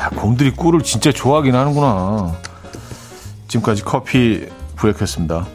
야, 0.00 0.08
곰들이 0.08 0.50
꿀을 0.50 0.80
진짜 0.80 1.12
좋아하긴 1.12 1.54
하는구나. 1.54 2.34
지금까지 3.48 3.82
커피 3.84 4.48
break였습니다. 4.76 5.46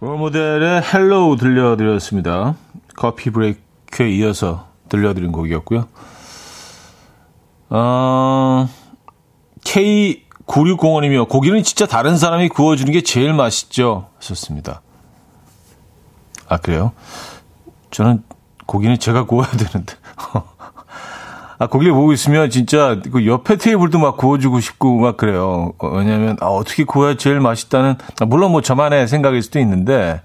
Role 0.00 0.30
Model의 0.30 0.82
hello 0.82 1.38
들려드렸습니다. 1.38 2.56
coffee 2.94 3.30
break에 3.30 4.10
이어서 4.10 4.68
들려드린 4.90 5.32
곡이었고요. 5.32 5.88
어, 7.70 8.68
K9605님이요. 9.64 11.26
고기는 11.26 11.62
진짜 11.62 11.86
다른 11.86 12.18
사람이 12.18 12.50
구워주는 12.50 12.92
게 12.92 13.00
제일 13.00 13.32
맛있죠. 13.32 14.10
하셨습니다. 14.18 14.82
아, 16.48 16.58
그래요? 16.58 16.92
저는 17.92 18.22
고기는 18.66 18.98
제가 18.98 19.24
구워야 19.26 19.48
되는데. 19.48 19.94
아, 21.58 21.66
고기를 21.68 21.92
보고 21.92 22.12
있으면 22.12 22.50
진짜 22.50 23.00
그 23.12 23.24
옆에 23.24 23.56
테이블도 23.56 24.00
막 24.00 24.16
구워주고 24.16 24.58
싶고 24.58 24.98
막 24.98 25.16
그래요. 25.16 25.72
어, 25.78 25.88
왜냐면, 25.88 26.36
아, 26.40 26.46
어떻게 26.46 26.82
구워야 26.82 27.16
제일 27.16 27.38
맛있다는, 27.38 27.94
아, 28.20 28.24
물론 28.24 28.50
뭐 28.50 28.60
저만의 28.62 29.06
생각일 29.06 29.42
수도 29.42 29.60
있는데, 29.60 30.20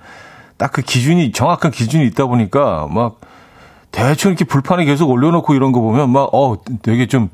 딱 0.58 0.72
그 0.72 0.82
기준이, 0.82 1.32
정확한 1.32 1.70
기준이 1.70 2.08
있다 2.08 2.26
보니까 2.26 2.88
막 2.90 3.20
대충 3.92 4.32
이렇게 4.32 4.46
불판에 4.46 4.86
계속 4.86 5.10
올려놓고 5.12 5.54
이런 5.54 5.72
거 5.72 5.82
보면 5.82 6.10
막, 6.10 6.34
어, 6.34 6.58
되게 6.82 7.06
좀, 7.06 7.30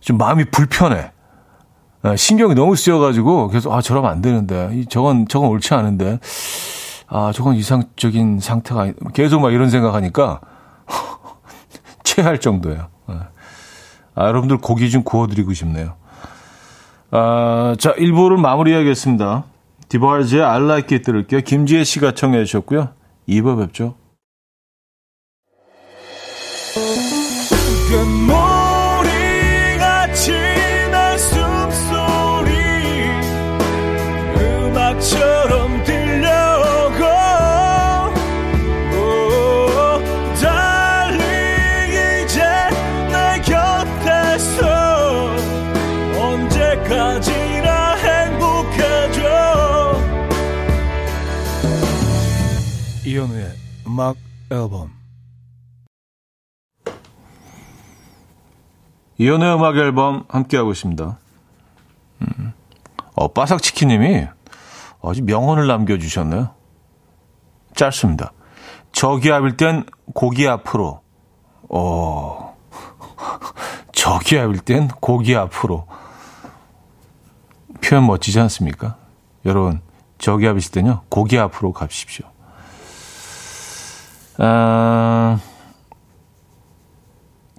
좀 0.00 0.18
마음이 0.18 0.44
불편해. 0.50 1.10
아, 2.02 2.16
신경이 2.16 2.54
너무 2.54 2.76
쓰여가지고 2.76 3.48
계속, 3.48 3.72
아, 3.72 3.80
저러면 3.80 4.10
안 4.10 4.20
되는데. 4.20 4.84
저건, 4.90 5.26
저건 5.28 5.48
옳지 5.50 5.72
않은데. 5.74 6.18
아, 7.12 7.32
저건 7.34 7.56
이상적인 7.56 8.38
상태가 8.38 8.92
계속 9.12 9.40
막 9.40 9.52
이런 9.52 9.68
생각하니까 9.68 10.40
체할 12.04 12.38
정도예요. 12.38 12.86
네. 13.08 13.16
아, 14.14 14.26
여러분들 14.26 14.58
고기 14.58 14.90
좀 14.90 15.02
구워드리고 15.02 15.52
싶네요. 15.52 15.94
아, 17.10 17.74
자, 17.80 17.92
1부를 17.94 18.38
마무리하겠습니다. 18.38 19.44
디바르즈의 19.88 20.44
I 20.44 20.62
like 20.62 20.96
it 20.96 21.04
들을게요. 21.04 21.40
김지혜 21.40 21.82
씨가 21.82 22.12
청해 22.12 22.44
주셨고요. 22.44 22.90
2부 23.28 23.58
뵙죠. 23.58 23.96
음악 54.00 54.16
앨범 54.50 54.90
이현우의 59.18 59.54
음악 59.56 59.76
앨범 59.76 60.24
함께하고 60.30 60.72
있습니다. 60.72 61.18
음. 62.22 62.52
어, 63.14 63.28
바삭치킨님이 63.28 64.26
아주 65.02 65.22
명언을 65.24 65.66
남겨주셨네요. 65.66 66.54
짧습니다. 67.76 68.32
저기압일 68.92 69.58
땐 69.58 69.84
고기 70.14 70.48
앞으로. 70.48 71.02
어, 71.68 72.56
저기압일 73.92 74.60
땐 74.60 74.88
고기 74.88 75.36
앞으로. 75.36 75.86
표현 77.84 78.06
멋지지 78.06 78.40
않습니까? 78.40 78.96
여러분, 79.44 79.82
저기압이실 80.16 80.72
때는요, 80.72 81.02
고기 81.10 81.38
앞으로 81.38 81.74
가십시오. 81.74 82.29
아, 84.42 85.38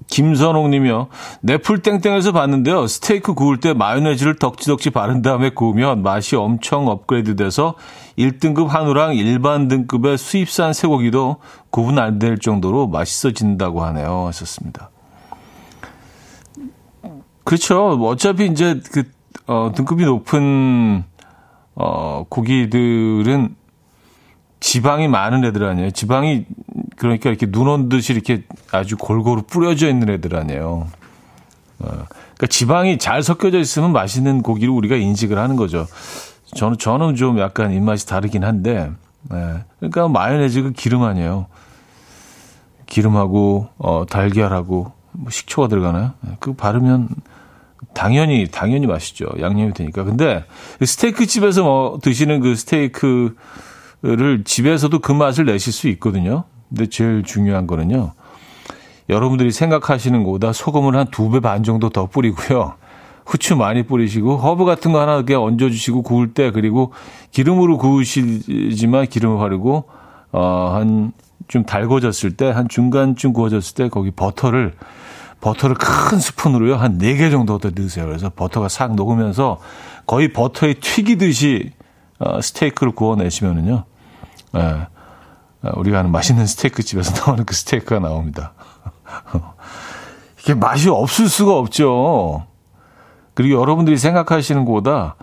김선홍 0.09 0.71
님이요. 0.71 1.07
넷플 1.41 1.81
땡땡에서 1.81 2.31
봤는데요. 2.33 2.87
스테이크 2.87 3.33
구울 3.33 3.59
때 3.59 3.73
마요네즈를 3.73 4.37
덕지덕지 4.39 4.89
바른 4.89 5.21
다음에 5.21 5.51
구우면 5.51 6.01
맛이 6.03 6.35
엄청 6.35 6.87
업그레이드 6.89 7.35
돼서 7.37 7.75
1등급 8.17 8.67
한우랑 8.67 9.15
일반 9.15 9.67
등급의 9.69 10.17
수입산 10.17 10.73
쇠고기도 10.73 11.37
구분 11.69 11.97
안 11.97 12.19
될 12.19 12.39
정도로 12.39 12.87
맛있어진다고 12.87 13.83
하네요. 13.85 14.25
하셨습니다. 14.27 14.89
그렇죠. 17.45 17.91
어차피 18.03 18.47
이제 18.47 18.81
그, 18.91 19.03
어, 19.47 19.71
등급이 19.73 20.03
높은, 20.03 21.03
어, 21.75 22.25
고기들은 22.27 23.55
지방이 24.59 25.07
많은 25.07 25.43
애들 25.45 25.63
아니에요. 25.63 25.91
지방이 25.91 26.45
그러니까 27.01 27.29
이렇게 27.31 27.47
눈 27.47 27.67
온 27.67 27.89
듯이 27.89 28.13
이렇게 28.13 28.43
아주 28.71 28.95
골고루 28.95 29.41
뿌려져 29.41 29.89
있는 29.89 30.07
애들 30.07 30.35
아니에요. 30.35 30.87
어, 31.79 31.87
그러니까 31.87 32.47
지방이 32.47 32.99
잘 32.99 33.23
섞여져 33.23 33.57
있으면 33.57 33.91
맛있는 33.91 34.43
고기를 34.43 34.71
우리가 34.71 34.97
인식을 34.97 35.39
하는 35.39 35.55
거죠. 35.55 35.87
저는 36.55 36.77
저는 36.77 37.15
좀 37.15 37.39
약간 37.39 37.71
입맛이 37.73 38.05
다르긴 38.05 38.43
한데, 38.43 38.91
네. 39.31 39.63
그러니까 39.79 40.09
마요네즈 40.09 40.61
그 40.61 40.71
기름 40.73 41.01
아니에요. 41.01 41.47
기름하고 42.85 43.69
어, 43.79 44.05
달걀하고 44.07 44.91
뭐 45.13 45.31
식초가 45.31 45.69
들어가나요? 45.69 46.11
네. 46.21 46.37
그 46.39 46.53
바르면 46.53 47.09
당연히 47.95 48.47
당연히 48.51 48.85
맛있죠. 48.85 49.25
양념이 49.39 49.73
되니까. 49.73 50.03
근데 50.03 50.45
스테이크 50.85 51.25
집에서 51.25 51.63
뭐 51.63 51.97
드시는 51.99 52.41
그 52.41 52.55
스테이크 52.55 53.35
를 54.03 54.43
집에서도 54.43 54.97
그 54.99 55.11
맛을 55.11 55.45
내실 55.45 55.73
수 55.73 55.87
있거든요. 55.89 56.43
근데 56.71 56.87
제일 56.87 57.23
중요한 57.23 57.67
거는요. 57.67 58.13
여러분들이 59.09 59.51
생각하시는 59.51 60.23
것보다 60.23 60.53
소금을 60.53 60.95
한 60.95 61.07
두 61.11 61.29
배 61.29 61.39
반 61.41 61.63
정도 61.63 61.89
더 61.89 62.05
뿌리고요. 62.07 62.75
후추 63.25 63.55
많이 63.55 63.83
뿌리시고 63.83 64.37
허브 64.37 64.65
같은 64.65 64.91
거 64.93 64.99
하나 65.01 65.15
이렇게 65.17 65.35
얹어 65.35 65.69
주시고 65.69 66.01
구울 66.01 66.33
때 66.33 66.51
그리고 66.51 66.91
기름으로 67.31 67.77
구우시지만 67.77 69.07
기름을 69.07 69.37
바르고 69.37 69.85
어한 70.31 71.11
좀 71.47 71.63
달궈졌을 71.65 72.37
때 72.37 72.49
한 72.51 72.67
중간쯤 72.69 73.33
구워졌을 73.33 73.75
때 73.75 73.89
거기 73.89 74.11
버터를 74.11 74.73
버터를 75.41 75.75
큰 75.75 76.19
스푼으로요 76.19 76.75
한 76.77 76.97
네 76.97 77.15
개 77.17 77.29
정도 77.29 77.57
더 77.57 77.69
넣으세요. 77.75 78.05
그래서 78.05 78.29
버터가 78.33 78.69
싹 78.69 78.95
녹으면서 78.95 79.59
거의 80.07 80.31
버터에 80.33 80.75
튀기듯이 80.75 81.71
어, 82.19 82.39
스테이크를 82.41 82.93
구워내시면은요 82.93 83.83
예. 84.55 84.87
우리가 85.63 85.99
하는 85.99 86.11
맛있는 86.11 86.45
스테이크 86.45 86.83
집에서 86.83 87.13
나오는 87.25 87.45
그 87.45 87.53
스테이크가 87.53 87.99
나옵니다. 87.99 88.53
이게 90.41 90.53
맛이 90.53 90.89
없을 90.89 91.29
수가 91.29 91.57
없죠. 91.57 92.45
그리고 93.33 93.61
여러분들이 93.61 93.97
생각하시는 93.97 94.65
것보다 94.65 95.15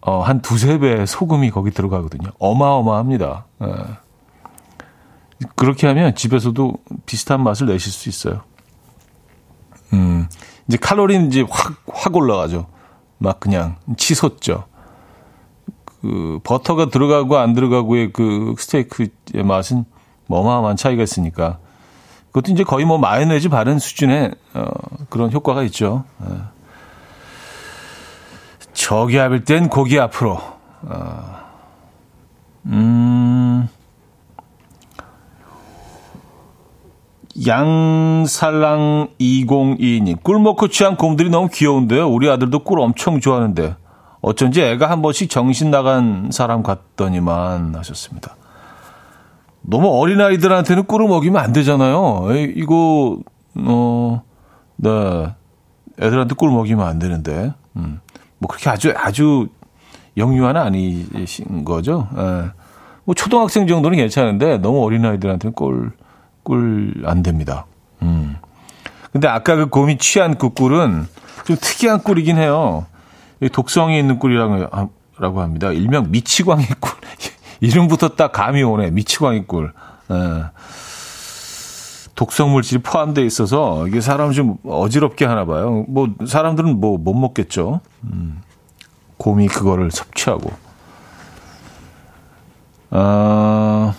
어, 0.00 0.20
한 0.20 0.40
두세 0.42 0.78
배 0.78 1.06
소금이 1.06 1.50
거기 1.50 1.70
들어가거든요. 1.70 2.30
어마어마합니다. 2.38 3.46
예. 3.62 3.66
그렇게 5.56 5.86
하면 5.86 6.14
집에서도 6.14 6.74
비슷한 7.06 7.42
맛을 7.42 7.66
내실 7.66 7.92
수 7.92 8.08
있어요. 8.08 8.42
음, 9.92 10.28
이제 10.66 10.76
칼로리는 10.76 11.28
이제 11.28 11.44
확, 11.48 11.74
확 11.92 12.16
올라가죠. 12.16 12.66
막 13.18 13.38
그냥 13.38 13.76
치솟죠. 13.96 14.64
그 16.02 16.40
버터가 16.42 16.86
들어가고 16.86 17.38
안 17.38 17.54
들어가고의 17.54 18.12
그 18.12 18.54
스테이크의 18.58 19.08
맛은 19.44 19.84
어마어마한 20.28 20.76
차이가 20.76 21.02
있으니까 21.02 21.58
그것도 22.32 22.52
이제 22.52 22.64
거의 22.64 22.84
뭐 22.84 22.98
마요네즈 22.98 23.48
바른 23.50 23.78
수준의 23.78 24.34
어, 24.54 24.64
그런 25.10 25.32
효과가 25.32 25.62
있죠. 25.64 26.04
어. 26.18 26.50
저기 28.72 29.20
앞일 29.20 29.44
땐 29.44 29.68
고기 29.68 30.00
앞으로. 30.00 30.40
어. 30.82 31.42
음. 32.66 33.68
양살랑 37.46 39.08
202님. 39.20 40.22
꿀 40.22 40.38
먹고 40.38 40.68
취한 40.68 40.96
곰들이 40.96 41.28
너무 41.28 41.48
귀여운데요. 41.52 42.08
우리 42.08 42.30
아들도 42.30 42.60
꿀 42.60 42.80
엄청 42.80 43.20
좋아하는데. 43.20 43.76
어쩐지 44.22 44.62
애가 44.62 44.88
한 44.88 45.02
번씩 45.02 45.28
정신 45.28 45.70
나간 45.70 46.30
사람 46.32 46.62
같더니만 46.62 47.74
하셨습니다. 47.74 48.36
너무 49.60 49.88
어린아이들한테는 49.88 50.84
꿀을 50.84 51.08
먹이면 51.08 51.42
안 51.42 51.52
되잖아요. 51.52 52.28
에이, 52.30 52.52
이거, 52.56 53.18
어, 53.56 54.22
네. 54.76 55.34
애들한테 56.00 56.34
꿀 56.36 56.50
먹이면 56.50 56.86
안 56.86 56.98
되는데. 56.98 57.52
음. 57.76 58.00
뭐 58.38 58.48
그렇게 58.48 58.70
아주, 58.70 58.92
아주 58.96 59.48
영유한 60.16 60.56
아니신 60.56 61.64
거죠. 61.64 62.08
예. 62.16 62.50
뭐 63.04 63.14
초등학생 63.14 63.66
정도는 63.66 63.98
괜찮은데 63.98 64.58
너무 64.58 64.84
어린아이들한테는 64.84 65.54
꿀, 65.54 65.92
꿀 66.42 67.02
안 67.06 67.22
됩니다. 67.22 67.66
음. 68.02 68.36
근데 69.12 69.28
아까 69.28 69.56
그 69.56 69.66
곰이 69.66 69.98
취한 69.98 70.38
그 70.38 70.50
꿀은 70.50 71.06
좀 71.44 71.56
특이한 71.60 72.02
꿀이긴 72.02 72.38
해요. 72.38 72.86
독성이 73.48 73.98
있는 73.98 74.18
꿀이라고 74.18 75.40
합니다. 75.40 75.72
일명 75.72 76.10
미치광이 76.10 76.64
꿀. 76.80 76.92
이름부터 77.60 78.10
딱 78.10 78.32
감이 78.32 78.62
오네. 78.62 78.90
미치광이 78.90 79.46
꿀. 79.46 79.72
예. 80.10 80.44
독성 82.14 82.52
물질이 82.52 82.82
포함되어 82.82 83.24
있어서 83.24 83.86
이게 83.88 84.00
사람을 84.00 84.34
좀 84.34 84.58
어지럽게 84.64 85.24
하나 85.24 85.44
봐요. 85.44 85.84
뭐 85.88 86.08
사람들은 86.26 86.78
뭐 86.80 86.98
못 86.98 87.14
먹겠죠. 87.14 87.80
음. 88.04 88.42
곰이 89.16 89.48
그거를 89.48 89.90
섭취하고. 89.90 90.50
아, 92.90 93.94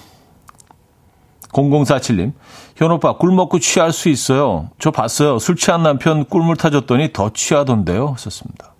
0047님. 1.51 2.33
현오빠, 2.75 3.17
꿀 3.17 3.31
먹고 3.31 3.59
취할 3.59 3.91
수 3.91 4.09
있어요. 4.09 4.69
저 4.79 4.91
봤어요. 4.91 5.39
술 5.39 5.55
취한 5.55 5.83
남편 5.83 6.25
꿀물 6.25 6.55
타줬더니 6.57 7.13
더 7.13 7.31
취하던데요. 7.33 8.15
썼습니다. 8.17 8.72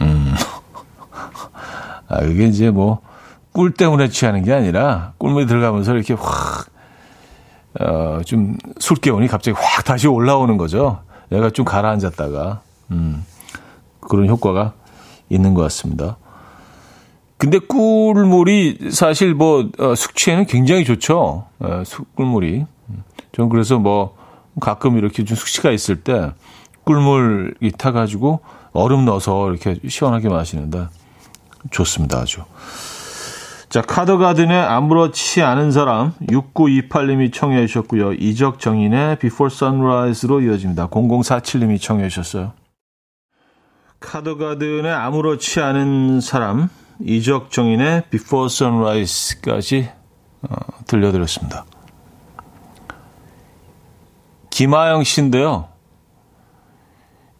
음. 0.00 0.34
아, 2.08 2.20
그게 2.20 2.46
이제 2.46 2.70
뭐, 2.70 3.00
꿀 3.52 3.72
때문에 3.74 4.08
취하는 4.08 4.42
게 4.44 4.52
아니라, 4.52 5.12
꿀물이 5.18 5.46
들어가면서 5.46 5.94
이렇게 5.94 6.14
확, 6.14 6.66
어, 7.80 8.20
좀, 8.24 8.56
술 8.78 8.96
기운이 8.96 9.28
갑자기 9.28 9.56
확 9.58 9.84
다시 9.84 10.08
올라오는 10.08 10.56
거죠. 10.56 11.00
얘가 11.30 11.50
좀 11.50 11.64
가라앉았다가, 11.64 12.60
음, 12.90 13.24
그런 14.00 14.28
효과가 14.28 14.72
있는 15.28 15.54
것 15.54 15.62
같습니다. 15.62 16.16
근데 17.38 17.58
꿀물이 17.58 18.90
사실 18.90 19.34
뭐, 19.34 19.68
어, 19.78 19.94
숙취에는 19.94 20.46
굉장히 20.46 20.84
좋죠. 20.84 21.44
어, 21.58 21.82
꿀물이. 22.14 22.66
전 23.32 23.48
그래서 23.48 23.78
뭐, 23.78 24.16
가끔 24.60 24.98
이렇게 24.98 25.24
좀 25.24 25.36
숙취가 25.36 25.70
있을 25.70 26.02
때, 26.02 26.32
꿀물 26.84 27.54
이 27.60 27.70
타가지고, 27.70 28.40
얼음 28.72 29.04
넣어서 29.04 29.50
이렇게 29.50 29.76
시원하게 29.86 30.28
마시는데 30.28 30.86
좋습니다. 31.70 32.18
아주. 32.18 32.42
자, 33.68 33.80
카더가든의 33.80 34.54
아무렇지 34.54 35.40
않은 35.40 35.72
사람 35.72 36.12
6928님이 36.28 37.32
청해 37.32 37.66
주셨고요. 37.66 38.12
이적정인의 38.12 39.18
Before 39.18 39.50
Sunrise로 39.50 40.42
이어집니다. 40.42 40.88
0047님이 40.88 41.80
청해 41.80 42.08
주셨어요. 42.10 42.52
카더가든의 44.00 44.92
아무렇지 44.92 45.60
않은 45.60 46.20
사람 46.20 46.68
이적정인의 47.00 48.10
Before 48.10 48.46
Sunrise까지 48.46 49.88
어, 50.42 50.54
들려드렸습니다. 50.86 51.64
김하영 54.50 55.04
씨인데요. 55.04 55.71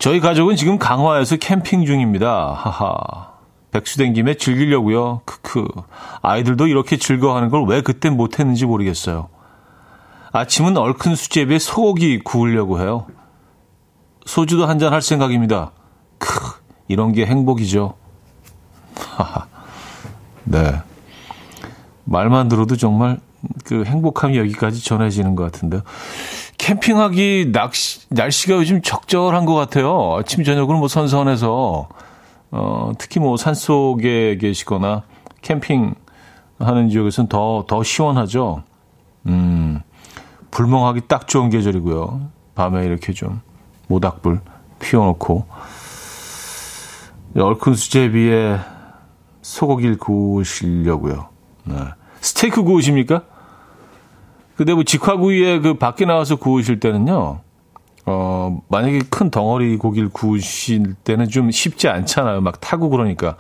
저희 0.03 0.19
가족은 0.19 0.57
지금 0.57 0.79
강화에서 0.79 1.37
캠핑 1.37 1.87
중입니다. 1.87 2.55
하하. 2.55 3.35
백수된 3.71 4.15
김에 4.15 4.35
즐기려고요. 4.35 5.21
크크. 5.25 5.65
아이들도 6.23 6.67
이렇게 6.67 6.97
즐거워하는 6.97 7.51
걸 7.51 7.63
왜 7.69 7.83
그때 7.83 8.11
못했는지 8.11 8.67
모르겠어요. 8.67 9.29
아침은 10.33 10.77
얼큰 10.77 11.15
수제비에 11.15 11.61
소고기 11.61 12.19
구우려고 12.19 12.81
해요. 12.81 13.07
소주도 14.27 14.67
한 14.67 14.81
잔 14.81 14.93
할 14.93 15.03
생각입니다. 15.03 15.71
크, 16.19 16.29
이런 16.89 17.13
게 17.13 17.25
행복이죠. 17.25 17.95
하하. 18.97 19.47
네. 20.43 20.83
말만 22.07 22.49
들어도 22.49 22.77
정말 22.77 23.21
그 23.65 23.85
행복함이 23.85 24.37
여기까지 24.37 24.85
전해지는 24.85 25.37
것 25.37 25.45
같은데요. 25.45 25.83
캠핑하기 26.63 27.51
낚시, 27.53 28.07
날씨가 28.11 28.55
요즘 28.55 28.83
적절한 28.83 29.47
것 29.47 29.55
같아요. 29.55 30.15
아침, 30.17 30.45
저녁은 30.45 30.77
뭐 30.77 30.87
선선해서, 30.87 31.89
어, 32.53 32.93
특히 32.99 33.19
뭐 33.19 33.37
산속에 33.37 34.37
계시거나 34.37 35.03
캠핑 35.41 35.97
하는 36.61 36.89
지역에서는 36.89 37.29
더, 37.29 37.65
더 37.67 37.83
시원하죠. 37.83 38.63
음, 39.27 39.81
불멍하기 40.53 41.09
딱 41.09 41.27
좋은 41.27 41.51
계절이고요. 41.51 42.31
밤에 42.55 42.85
이렇게 42.85 43.13
좀 43.13 43.41
모닥불 43.89 44.41
피워놓고, 44.79 45.45
얼큰 47.37 47.75
수제비에 47.75 48.61
소고기를 49.43 49.99
구우시려고요. 49.99 51.27
네. 51.65 51.75
스테이크 52.21 52.63
구우십니까? 52.63 53.25
근데 54.57 54.75
뭐 54.75 54.85
직화구이에 54.85 55.61
그 55.61 55.75
밖에 55.75 56.05
나와서 56.05 56.37
구우실 56.37 56.81
때는요, 56.81 57.41
어, 58.07 58.63
만약에 58.69 59.01
큰 59.11 59.31
덩어리 59.31 59.77
고기를 59.77 60.09
구우실 60.11 60.95
때는 61.05 61.29
좀 61.29 61.51
쉽지 61.51 61.89
않잖아요. 61.89 62.41
막 62.41 62.61
타고 62.61 62.91
그러니까. 62.91 63.37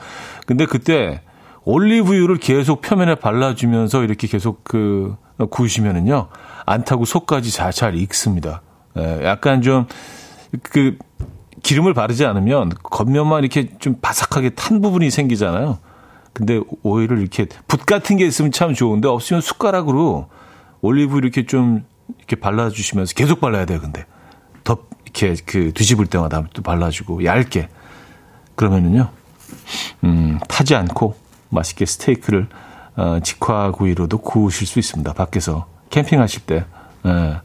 근데 0.46 0.66
그때 0.66 1.22
올리브유를 1.64 2.38
계속 2.38 2.80
표면에 2.80 3.14
발라주면서 3.16 4.02
이렇게 4.02 4.26
계속 4.26 4.64
그 4.64 5.16
구우시면은요, 5.50 6.28
안 6.66 6.84
타고 6.84 7.04
속까지 7.04 7.50
잘, 7.52 7.72
잘 7.72 7.94
익습니다. 7.96 8.62
예, 8.96 9.20
약간 9.24 9.62
좀 9.62 9.86
그 10.62 10.98
기름을 11.62 11.94
바르지 11.94 12.24
않으면 12.26 12.70
겉면만 12.82 13.40
이렇게 13.40 13.70
좀 13.78 13.96
바삭하게 14.00 14.50
탄 14.50 14.80
부분이 14.80 15.10
생기잖아요. 15.10 15.78
근데 16.32 16.60
오히려 16.82 17.16
이렇게 17.16 17.46
붓 17.68 17.86
같은 17.86 18.16
게 18.16 18.26
있으면 18.26 18.52
참 18.52 18.74
좋은데 18.74 19.08
없으면 19.08 19.40
숟가락으로 19.40 20.28
올리브 20.82 21.18
이렇게 21.18 21.46
좀 21.46 21.84
이렇게 22.18 22.36
발라주시면서 22.36 23.14
계속 23.14 23.40
발라야 23.40 23.64
돼요. 23.64 23.80
근데 23.80 24.04
더 24.64 24.78
이렇게 25.04 25.36
그 25.46 25.72
뒤집을 25.72 26.06
때마다 26.06 26.44
또 26.52 26.62
발라주고 26.62 27.24
얇게 27.24 27.68
그러면은요, 28.54 29.10
음 30.04 30.38
타지 30.48 30.74
않고 30.74 31.16
맛있게 31.48 31.86
스테이크를 31.86 32.48
어, 32.96 33.20
직화구이로도 33.22 34.18
구우실 34.18 34.66
수 34.66 34.78
있습니다. 34.78 35.12
밖에서 35.14 35.66
캠핑하실 35.90 36.42
때. 36.42 36.64
예. 37.06 37.40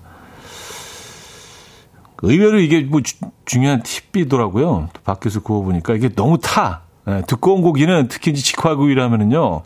의외로 2.24 2.60
이게 2.60 2.82
뭐 2.82 3.02
주, 3.02 3.16
중요한 3.46 3.84
팁이더라고요. 3.84 4.90
밖에서 5.04 5.42
구워보니까 5.42 5.94
이게 5.94 6.10
너무 6.10 6.40
타. 6.40 6.82
예, 7.08 7.22
두꺼운 7.28 7.62
고기는 7.62 8.08
특히 8.10 8.34
직화구이라면은요, 8.34 9.62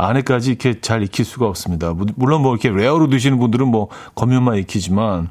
안에까지 0.00 0.50
이렇게 0.50 0.80
잘 0.80 1.02
익힐 1.02 1.24
수가 1.24 1.46
없습니다. 1.46 1.94
물론 2.16 2.42
뭐 2.42 2.54
이렇게 2.54 2.70
rare로 2.70 3.08
드시는 3.08 3.38
분들은 3.38 3.68
뭐 3.68 3.88
겉면만 4.14 4.56
익히지만, 4.58 5.28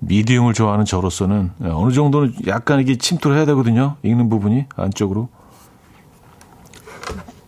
medium을 0.00 0.54
좋아하는 0.54 0.84
저로서는 0.84 1.52
예, 1.64 1.68
어느 1.68 1.92
정도는 1.92 2.34
약간 2.46 2.80
이게 2.80 2.96
침투를 2.96 3.36
해야 3.36 3.44
되거든요. 3.46 3.96
익는 4.02 4.28
부분이 4.28 4.64
안쪽으로. 4.76 5.28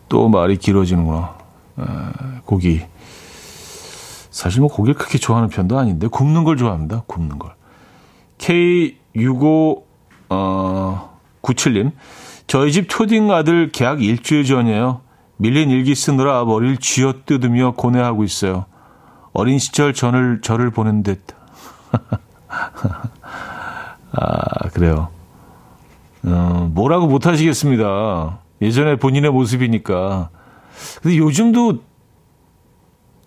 또 0.09 0.29
말이 0.29 0.59
길어지는구나. 0.59 1.35
에, 1.79 1.85
고기. 2.45 2.83
사실 4.31 4.61
뭐 4.61 4.69
고기를 4.69 4.95
그렇게 4.95 5.19
좋아하는 5.19 5.49
편도 5.49 5.79
아닌데 5.79 6.07
굽는 6.07 6.45
걸 6.45 6.57
좋아합니다. 6.57 7.05
굽는 7.07 7.39
걸. 7.39 7.55
K65 8.39 9.83
어 10.29 11.19
97님. 11.43 11.93
저희 12.47 12.73
집 12.73 12.89
초딩 12.89 13.31
아들 13.31 13.71
계약 13.73 14.03
일주일 14.03 14.45
전이에요. 14.45 15.02
밀린 15.37 15.71
일기 15.71 15.95
쓰느라 15.95 16.45
머리를 16.45 16.77
쥐어 16.79 17.15
뜯으며 17.27 17.73
고뇌하고 17.73 18.25
있어요. 18.25 18.67
어린 19.33 19.59
시절 19.59 19.95
전을 19.95 20.41
저를 20.43 20.71
보는 20.71 21.03
듯. 21.03 21.23
아, 24.13 24.69
그래요. 24.73 25.09
어, 26.25 26.71
뭐라고 26.73 27.07
못 27.07 27.27
하시겠습니다. 27.27 28.39
예전에 28.61 28.97
본인의 28.97 29.31
모습이니까. 29.31 30.31
근데 31.03 31.17
요즘도 31.17 31.81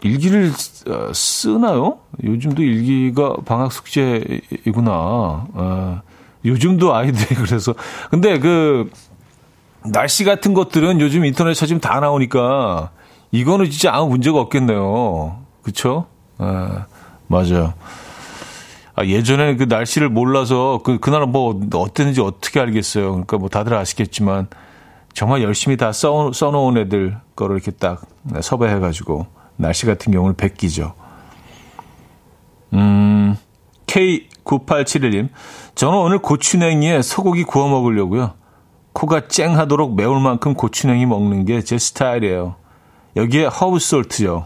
일기를 0.02 0.52
어, 0.88 1.12
쓰나요? 1.14 2.00
요즘도 2.24 2.62
일기가 2.62 3.38
방학 3.46 3.72
숙제이구나. 3.72 4.92
어, 4.94 6.02
요즘도 6.46 6.94
아이들이 6.94 7.36
그래서. 7.44 7.74
근데 8.12 8.40
그, 8.40 8.90
날씨 9.92 10.24
같은 10.24 10.54
것들은 10.54 11.02
요즘 11.02 11.26
인터넷 11.26 11.54
찾으면 11.54 11.80
다 11.80 12.00
나오니까 12.00 12.92
이거는 13.32 13.70
진짜 13.70 13.94
아무 13.94 14.10
문제가 14.10 14.40
없겠네요. 14.40 15.40
그쵸? 15.62 16.08
아, 16.38 16.86
맞아요. 17.28 17.74
아, 18.96 19.04
예전에 19.04 19.56
그 19.58 19.64
날씨를 19.64 20.10
몰라서 20.10 20.80
그, 20.84 21.00
그날 21.00 21.26
뭐 21.26 21.60
어땠는지 21.74 22.22
어떻게 22.22 22.60
알겠어요. 22.60 23.12
그러니까 23.12 23.38
뭐 23.38 23.50
다들 23.50 23.74
아시겠지만 23.74 24.48
정말 25.14 25.44
열심히 25.44 25.76
다 25.76 25.92
써, 25.92 26.32
써놓은 26.32 26.78
애들 26.78 27.18
거를 27.36 27.58
이렇게 27.58 27.72
딱 27.72 28.02
섭외해가지고 28.42 29.28
날씨 29.58 29.86
같은 29.86 30.12
경우는 30.14 30.36
베끼죠. 30.36 30.94
음, 32.74 33.38
K9871님. 33.88 35.30
저는 35.76 35.98
오늘 35.98 36.20
고추냉이에 36.20 37.02
소고기 37.02 37.44
구워 37.44 37.68
먹으려고요. 37.70 38.34
코가 38.96 39.28
쨍하도록 39.28 39.96
매울 39.96 40.22
만큼 40.22 40.54
고추냉이 40.54 41.06
먹는 41.06 41.44
게 41.46 41.62
제 41.62 41.78
스타일이에요. 41.78 42.56
여기에 43.18 43.46
herb 43.48 43.78
salt요. 43.78 44.46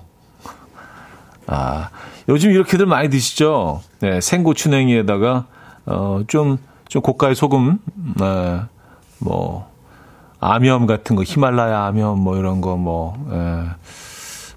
아, 1.45 1.89
요즘 2.27 2.51
이렇게들 2.51 2.85
많이 2.88 3.09
드시죠? 3.09 3.81
네, 3.99 4.19
생고추냉이에다가, 4.21 5.45
어, 5.85 6.21
좀, 6.27 6.57
좀 6.88 7.01
고가의 7.03 7.35
소금, 7.35 7.79
네, 8.17 8.62
뭐, 9.19 9.69
아미엄 10.39 10.88
같은 10.88 11.15
거, 11.15 11.23
히말라야 11.23 11.85
아미엄 11.85 12.19
뭐 12.19 12.35
이런 12.38 12.62
거, 12.62 12.75
뭐, 12.75 13.15
에, 13.31 13.65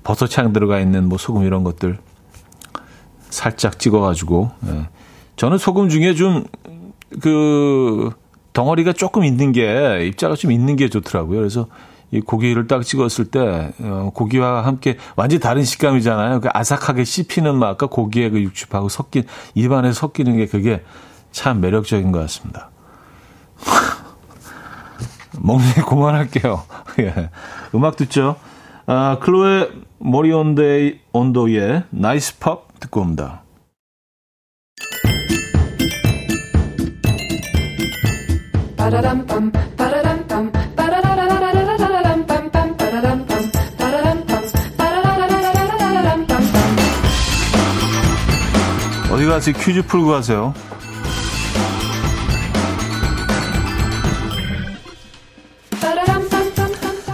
버섯향 0.04 0.52
들어가 0.54 0.80
있는 0.80 1.08
뭐 1.08 1.18
소금 1.18 1.44
이런 1.44 1.64
것들 1.64 1.98
살짝 3.28 3.78
찍어가지고, 3.78 4.50
에. 4.68 4.88
저는 5.36 5.58
소금 5.58 5.88
중에 5.90 6.14
좀, 6.14 6.44
그, 7.20 8.10
덩어리가 8.52 8.92
조금 8.92 9.24
있는 9.24 9.52
게, 9.52 10.06
입자가 10.06 10.34
좀 10.34 10.52
있는 10.52 10.76
게 10.76 10.88
좋더라고요. 10.88 11.38
그래서 11.38 11.68
이 12.10 12.20
고기를 12.20 12.66
딱 12.66 12.84
찍었을 12.84 13.26
때, 13.26 13.72
어, 13.80 14.10
고기와 14.14 14.66
함께 14.66 14.98
완전 15.16 15.36
히 15.36 15.40
다른 15.40 15.64
식감이잖아요. 15.64 16.40
그 16.40 16.48
아삭하게 16.52 17.04
씹히는 17.04 17.56
맛과 17.56 17.86
고기의 17.86 18.30
그 18.30 18.42
육즙하고 18.42 18.88
섞인, 18.88 19.24
입안에 19.54 19.92
섞이는 19.92 20.36
게 20.36 20.46
그게 20.46 20.82
참 21.30 21.60
매력적인 21.60 22.12
것 22.12 22.20
같습니다. 22.20 22.70
먹는 25.40 25.72
게 25.74 25.80
그만할게요. 25.82 26.62
예. 27.00 27.30
음악 27.74 27.96
듣죠. 27.96 28.36
아, 28.86 29.18
Chloe 29.20 29.70
Moriondo의 29.98 31.00
Nice 31.12 32.38
Pup 32.38 32.78
듣고 32.80 33.00
옵니다. 33.00 33.41
어디 49.10 49.26
가세요? 49.26 49.52
퀴즈 49.58 49.82
풀고 49.86 50.08
가세요. 50.08 50.52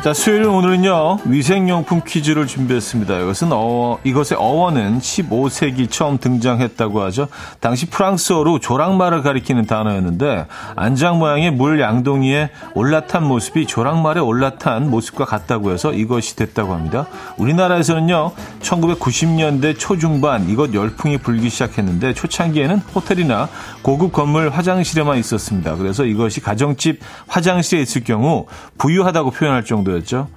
자, 0.09 0.15
수요일 0.15 0.47
오늘은요, 0.47 1.19
위생용품 1.27 2.01
퀴즈를 2.07 2.47
준비했습니다. 2.47 3.19
이것은 3.19 3.49
어, 3.53 3.99
이것의 4.05 4.39
어원은 4.39 5.01
15세기 5.01 5.91
처음 5.91 6.17
등장했다고 6.17 7.03
하죠. 7.03 7.29
당시 7.61 7.85
프랑스어로 7.91 8.59
조랑말을 8.59 9.21
가리키는 9.21 9.67
단어였는데, 9.67 10.47
안장 10.77 11.19
모양의 11.19 11.51
물 11.51 11.79
양동이에 11.79 12.49
올라탄 12.73 13.25
모습이 13.25 13.67
조랑말에 13.67 14.21
올라탄 14.21 14.89
모습과 14.89 15.27
같다고 15.27 15.73
해서 15.73 15.93
이것이 15.93 16.37
됐다고 16.37 16.73
합니다. 16.73 17.07
우리나라에서는요, 17.37 18.33
1990년대 18.63 19.79
초중반 19.79 20.49
이것 20.49 20.73
열풍이 20.73 21.19
불기 21.19 21.51
시작했는데, 21.51 22.15
초창기에는 22.15 22.79
호텔이나 22.95 23.51
고급 23.83 24.13
건물 24.13 24.49
화장실에만 24.49 25.19
있었습니다. 25.19 25.77
그래서 25.77 26.07
이것이 26.07 26.41
가정집 26.41 26.99
화장실에 27.27 27.83
있을 27.83 28.05
경우 28.05 28.47
부유하다고 28.79 29.33
표현할 29.33 29.67
정도 29.67 29.98
정 29.98 29.98
도였죠. 29.99 30.29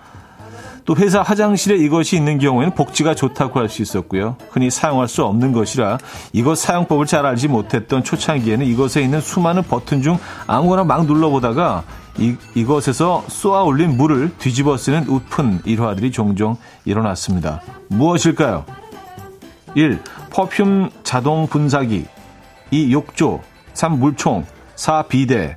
또 0.84 0.96
회사 0.96 1.22
화장실에 1.22 1.78
이것이 1.78 2.16
있는 2.18 2.40
경우에는 2.40 2.74
복지가 2.74 3.14
좋다고 3.14 3.60
할 3.60 3.70
수 3.70 3.82
있었고요. 3.82 4.36
흔히 4.50 4.70
사용할 4.70 5.08
수 5.08 5.24
없는 5.24 5.52
것이라 5.54 6.00
이것 6.34 6.58
사용법을 6.58 7.06
잘 7.06 7.26
알지 7.26 7.48
못했던 7.48 8.04
초창기에는 8.04 8.66
이것에 8.66 9.02
있는 9.02 9.22
수많은 9.22 9.64
버튼 9.64 10.02
중 10.02 10.18
아무거나 10.48 10.84
막 10.84 11.06
눌러보다가 11.06 11.84
이, 12.18 12.36
이것에서 12.56 13.24
쏘아 13.28 13.64
올린 13.64 13.96
물을 13.96 14.36
뒤집어 14.38 14.76
쓰는 14.76 15.06
웃픈 15.08 15.62
일화들이 15.66 16.12
종종 16.12 16.58
일어났습니다. 16.84 17.62
무엇일까요? 17.88 18.66
1. 19.76 20.02
perfume 20.32 20.90
자동 21.04 21.48
분사기 21.48 22.06
2. 22.72 22.92
욕조 22.92 23.40
3. 23.74 24.00
물총 24.00 24.46
4. 24.76 25.04
비데 25.04 25.56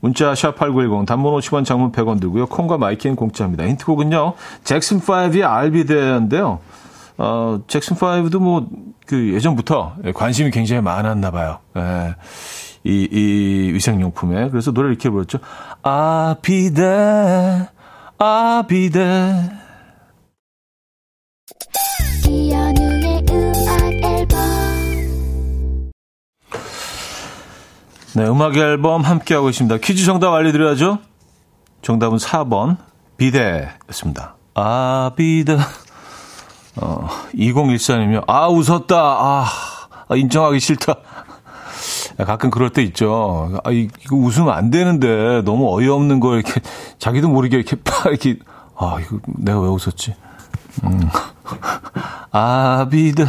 문자 0.00 0.32
샵8910 0.32 1.06
단문 1.06 1.32
50원 1.34 1.64
장문 1.64 1.92
100원 1.92 2.20
들고요. 2.20 2.46
콩과 2.46 2.78
마이키는 2.78 3.16
공짜입니다. 3.16 3.66
힌트곡은요. 3.66 4.34
잭슨5의 4.64 5.42
I'll 5.48 5.72
Be 5.72 5.85
There인데요. 5.85 6.58
어, 7.18 7.60
잭슨5도 7.66 8.38
뭐, 8.38 8.66
그 9.06 9.34
예전부터 9.34 9.96
관심이 10.14 10.50
굉장히 10.50 10.80
많았나 10.80 11.30
봐요. 11.30 11.58
예. 11.76 12.14
이, 12.84 13.08
이 13.10 13.72
위생용품에. 13.74 14.48
그래서 14.50 14.72
노래 14.72 14.88
이렇게 14.88 15.10
불렀죠. 15.10 15.38
아비데, 15.82 17.68
아비데. 18.18 19.50
네, 28.14 28.26
음악 28.26 28.56
앨범 28.56 29.02
함께하고 29.02 29.50
있습니다. 29.50 29.78
퀴즈 29.78 30.04
정답 30.04 30.34
알려드려야죠. 30.34 30.98
정답은 31.82 32.18
4번, 32.18 32.76
비데였습니다. 33.16 34.34
아, 34.54 35.12
비데. 35.16 35.56
어, 36.76 37.08
2014님이요. 37.34 38.24
아, 38.26 38.48
웃었다. 38.48 38.96
아, 38.96 39.46
아 40.08 40.16
인정하기 40.16 40.58
싫다. 40.58 40.96
가끔 42.18 42.50
그럴 42.50 42.70
때 42.70 42.82
있죠. 42.82 43.60
아, 43.64 43.70
이거 43.70 44.16
웃으면 44.16 44.50
안 44.52 44.70
되는데 44.70 45.42
너무 45.42 45.72
어이없는 45.74 46.20
거 46.20 46.34
이렇게 46.34 46.60
자기도 46.98 47.28
모르게 47.28 47.56
이렇게 47.56 47.76
팍 47.76 48.06
이렇게 48.06 48.38
아, 48.76 48.98
이거 49.00 49.18
내가 49.26 49.60
왜 49.60 49.68
웃었지? 49.68 50.14
음. 50.84 51.08
아, 52.32 52.86
비드. 52.90 53.26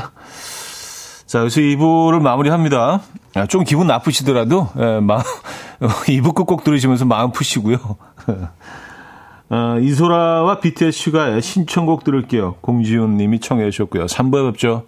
자, 1.31 1.39
여기서 1.39 1.61
2부를 1.61 2.21
마무리합니다. 2.21 2.99
아, 3.35 3.45
좀 3.45 3.63
기분 3.63 3.87
나쁘시더라도, 3.87 4.67
예, 4.77 4.99
마, 4.99 5.23
2부 5.79 6.35
끝곡 6.35 6.65
들으시면서 6.65 7.05
마음 7.05 7.31
푸시고요. 7.31 7.77
어, 9.49 9.79
이소라와 9.79 10.59
BTS 10.59 10.91
슈가의 10.91 11.41
신청곡 11.41 12.03
들을게요. 12.03 12.55
공지훈 12.59 13.15
님이 13.15 13.39
청해 13.39 13.71
주셨고요. 13.71 14.07
3부에 14.07 14.51
뵙죠. 14.51 14.87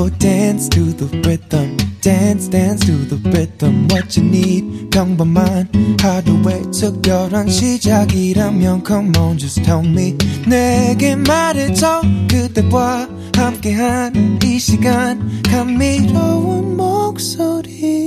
Will 0.00 0.08
dance 0.18 0.66
to 0.70 0.80
the 0.96 1.06
rhythm. 1.28 1.76
dance 2.00 2.48
dance 2.48 2.86
to 2.86 3.04
the 3.04 3.16
rhythm 3.28 3.86
what 3.90 4.16
you 4.16 4.26
need 4.26 4.88
평범한 4.90 5.68
하루의 6.00 6.62
특별한 6.72 7.50
시작이라면 7.50 8.82
come 8.86 9.12
on 9.18 9.36
just 9.36 9.62
tell 9.62 9.84
me 9.86 10.16
내게 10.48 11.14
말해줘 11.16 12.00
그대와 12.30 13.08
함께한 13.36 14.38
이 14.42 14.58
시간 14.58 15.42
감미로운 15.42 16.78
목소리 16.78 18.00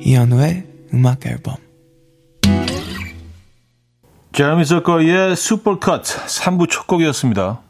이현우의 0.00 0.64
음악 0.94 1.26
앨범 1.26 1.56
제르미 4.32 4.64
서커의 4.64 5.36
슈퍼컷 5.36 6.04
3부 6.04 6.70
첫 6.70 6.86
곡이었습니다. 6.86 7.69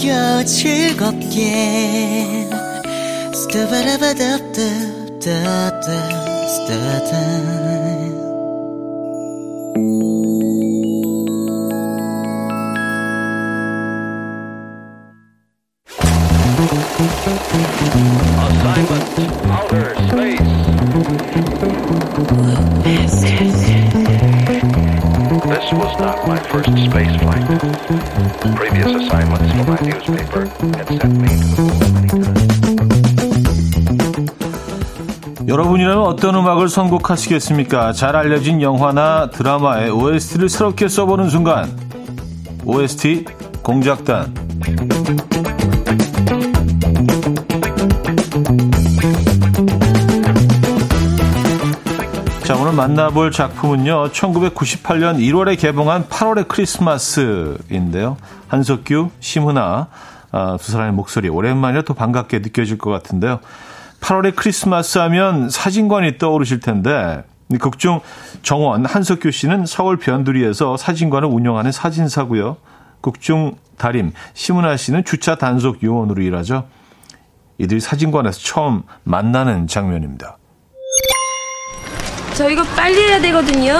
들어봐요 0.00 0.44
즐겁게 0.44 2.48
Assignment 6.50 7.69
여러분이라면 35.50 36.04
어떤 36.04 36.36
음악을 36.36 36.68
선곡하시겠습니까? 36.68 37.92
잘 37.92 38.14
알려진 38.14 38.62
영화나 38.62 39.30
드라마의 39.30 39.90
OST를 39.90 40.48
새롭게 40.48 40.86
써보는 40.86 41.28
순간. 41.28 41.76
OST 42.64 43.24
공작단. 43.60 44.32
자, 52.44 52.54
오늘 52.54 52.72
만나볼 52.72 53.32
작품은요, 53.32 54.10
1998년 54.12 55.18
1월에 55.18 55.58
개봉한 55.58 56.04
8월의 56.04 56.46
크리스마스인데요. 56.46 58.18
한석규, 58.46 59.10
심은아, 59.18 59.88
아, 60.30 60.56
두 60.60 60.70
사람의 60.70 60.92
목소리, 60.92 61.28
오랜만이라 61.28 61.82
또 61.82 61.94
반갑게 61.94 62.38
느껴질 62.38 62.78
것 62.78 62.92
같은데요. 62.92 63.40
8월의 64.00 64.34
크리스마스 64.34 64.98
하면 64.98 65.50
사진관이 65.50 66.18
떠오르실 66.18 66.60
텐데, 66.60 67.22
극중 67.58 68.00
정원, 68.42 68.86
한석규 68.86 69.30
씨는 69.30 69.66
서울 69.66 69.96
변두리에서 69.98 70.76
사진관을 70.76 71.28
운영하는 71.28 71.72
사진사고요. 71.72 72.56
극중 73.00 73.56
달임, 73.76 74.12
심은아 74.34 74.76
씨는 74.76 75.04
주차 75.04 75.34
단속 75.36 75.82
요원으로 75.82 76.22
일하죠. 76.22 76.68
이들이 77.58 77.80
사진관에서 77.80 78.40
처음 78.40 78.82
만나는 79.04 79.66
장면입니다. 79.66 80.38
저 82.34 82.48
이거 82.48 82.62
빨리 82.76 83.02
해야 83.02 83.20
되거든요. 83.20 83.78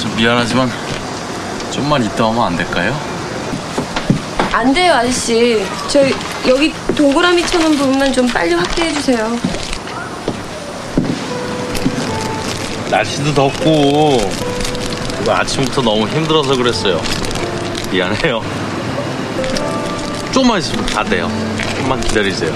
좀 0.00 0.16
미안하지만 0.16 0.68
좀만 1.70 2.02
이따 2.02 2.26
오면 2.26 2.42
안 2.42 2.56
될까요? 2.56 2.92
안 4.58 4.74
돼요, 4.74 4.92
아저씨. 4.92 5.64
저 5.88 6.00
여기 6.48 6.74
동그라미 6.96 7.46
쳐놓은 7.46 7.76
부분만 7.76 8.12
좀 8.12 8.26
빨리 8.26 8.54
확대해 8.54 8.92
주세요. 8.92 9.38
날씨도 12.90 13.34
덥고 13.34 14.18
이거 15.22 15.32
아침부터 15.32 15.80
너무 15.80 16.08
힘들어서 16.08 16.56
그랬어요. 16.56 17.00
미안해요. 17.92 18.42
조금만 20.32 20.58
있으면 20.58 20.84
다 20.86 21.04
돼요. 21.04 21.30
조금만 21.76 22.00
기다리세요. 22.00 22.52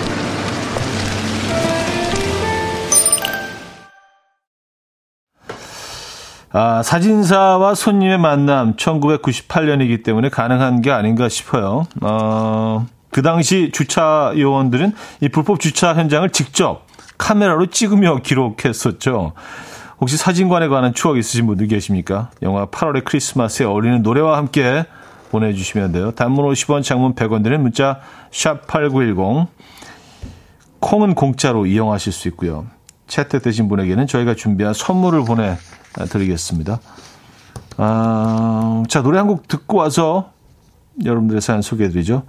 아, 6.54 6.82
사진사와 6.82 7.74
손님의 7.74 8.18
만남 8.18 8.76
1998년이기 8.76 10.04
때문에 10.04 10.28
가능한 10.28 10.82
게 10.82 10.90
아닌가 10.90 11.30
싶어요. 11.30 11.86
어, 12.02 12.86
그 13.10 13.22
당시 13.22 13.70
주차 13.72 14.32
요원들은 14.36 14.92
이 15.22 15.28
불법 15.30 15.60
주차 15.60 15.94
현장을 15.94 16.28
직접 16.30 16.86
카메라로 17.16 17.66
찍으며 17.66 18.18
기록했었죠. 18.22 19.32
혹시 20.00 20.16
사진관에 20.16 20.68
관한 20.68 20.92
추억 20.92 21.16
있으신 21.16 21.46
분들 21.46 21.68
계십니까? 21.68 22.30
영화 22.42 22.66
8월의 22.66 23.04
크리스마스에 23.04 23.64
어울리는 23.64 24.02
노래와 24.02 24.36
함께 24.36 24.84
보내주시면 25.30 25.92
돼요. 25.92 26.10
단문 26.10 26.44
50원, 26.52 26.82
장문 26.82 27.14
100원 27.14 27.42
드는 27.44 27.62
문자 27.62 28.00
샵 28.30 28.66
8910 28.66 29.48
콩은 30.80 31.14
공짜로 31.14 31.64
이용하실 31.64 32.12
수 32.12 32.28
있고요. 32.28 32.66
채택되신 33.06 33.68
분에게는 33.68 34.06
저희가 34.06 34.34
준비한 34.34 34.74
선물을 34.74 35.24
보내 35.24 35.56
드리겠습니다. 35.94 36.80
아, 37.78 38.82
자, 38.88 39.02
노래 39.02 39.18
한 39.18 39.26
곡 39.26 39.48
듣고 39.48 39.78
와서 39.78 40.30
여러분들의 41.04 41.40
사연 41.40 41.62
소개해드리죠. 41.62 42.22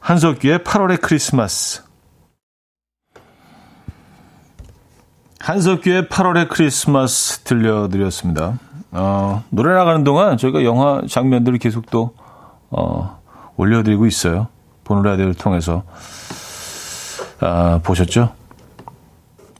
한석규의 0.00 0.60
8월의 0.60 1.00
크리스마스. 1.00 1.82
한석규의 5.40 6.04
8월의 6.04 6.48
크리스마스 6.48 7.40
들려드렸습니다. 7.40 8.58
어, 8.92 9.44
노래 9.50 9.74
나가는 9.74 10.02
동안 10.04 10.36
저희가 10.36 10.64
영화 10.64 11.02
장면들을 11.08 11.58
계속 11.58 11.90
또, 11.90 12.14
어, 12.70 13.20
올려드리고 13.56 14.06
있어요. 14.06 14.48
보는 14.84 15.02
라디오를 15.02 15.34
통해서. 15.34 15.82
아, 17.40 17.80
보셨죠? 17.82 18.32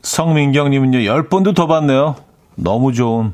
성민경님은요, 0.02 0.98
10번도 0.98 1.54
더 1.54 1.66
봤네요. 1.66 2.16
너무 2.58 2.92
좋은. 2.92 3.32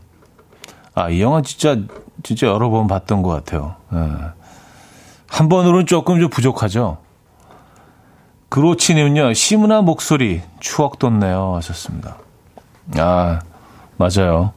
아, 0.94 1.08
이 1.08 1.20
영화 1.20 1.42
진짜, 1.42 1.76
진짜 2.22 2.46
여러 2.46 2.70
번 2.70 2.86
봤던 2.86 3.22
것 3.22 3.30
같아요. 3.30 3.74
예. 3.92 3.98
한 5.28 5.48
번으로는 5.48 5.86
조금 5.86 6.20
좀 6.20 6.28
부족하죠? 6.30 6.98
그로치님은요, 8.50 9.32
시문화 9.32 9.82
목소리, 9.82 10.42
추억 10.60 10.98
돋네요. 11.00 11.54
하셨습니다. 11.56 12.18
아, 12.98 13.40
맞아요. 13.96 14.52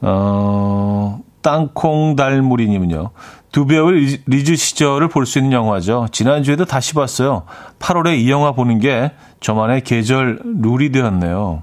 어, 0.00 1.20
땅콩 1.42 2.16
달무리님은요. 2.16 3.10
두 3.52 3.66
배우의 3.66 4.22
리즈 4.26 4.56
시절을 4.56 5.08
볼 5.08 5.26
수 5.26 5.38
있는 5.38 5.52
영화죠. 5.52 6.08
지난주에도 6.10 6.64
다시 6.64 6.94
봤어요. 6.94 7.42
8월에 7.80 8.18
이 8.18 8.30
영화 8.30 8.52
보는 8.52 8.78
게 8.78 9.12
저만의 9.40 9.82
계절 9.82 10.40
룰이 10.42 10.90
되었네요. 10.90 11.62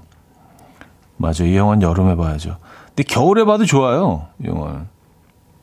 맞아요. 1.20 1.44
이 1.44 1.54
영화는 1.56 1.82
여름에 1.82 2.16
봐야죠. 2.16 2.56
근데 2.88 3.02
겨울에 3.02 3.44
봐도 3.44 3.66
좋아요. 3.66 4.26
이 4.42 4.46
영화는. 4.48 4.88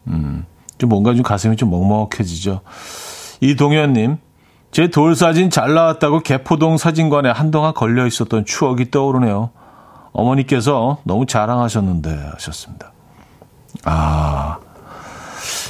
음, 0.07 0.45
좀 0.77 0.89
뭔가 0.89 1.13
좀 1.15 1.23
가슴이 1.23 1.55
좀 1.57 1.71
먹먹해지죠. 1.71 2.61
이동현님, 3.41 4.17
제 4.71 4.87
돌 4.89 5.15
사진 5.15 5.49
잘 5.49 5.73
나왔다고 5.73 6.19
개포동 6.19 6.77
사진관에 6.77 7.31
한동안 7.31 7.73
걸려 7.73 8.05
있었던 8.05 8.45
추억이 8.45 8.91
떠오르네요. 8.91 9.49
어머니께서 10.11 10.99
너무 11.03 11.25
자랑하셨는데 11.25 12.29
하셨습니다. 12.33 12.91
아, 13.83 14.57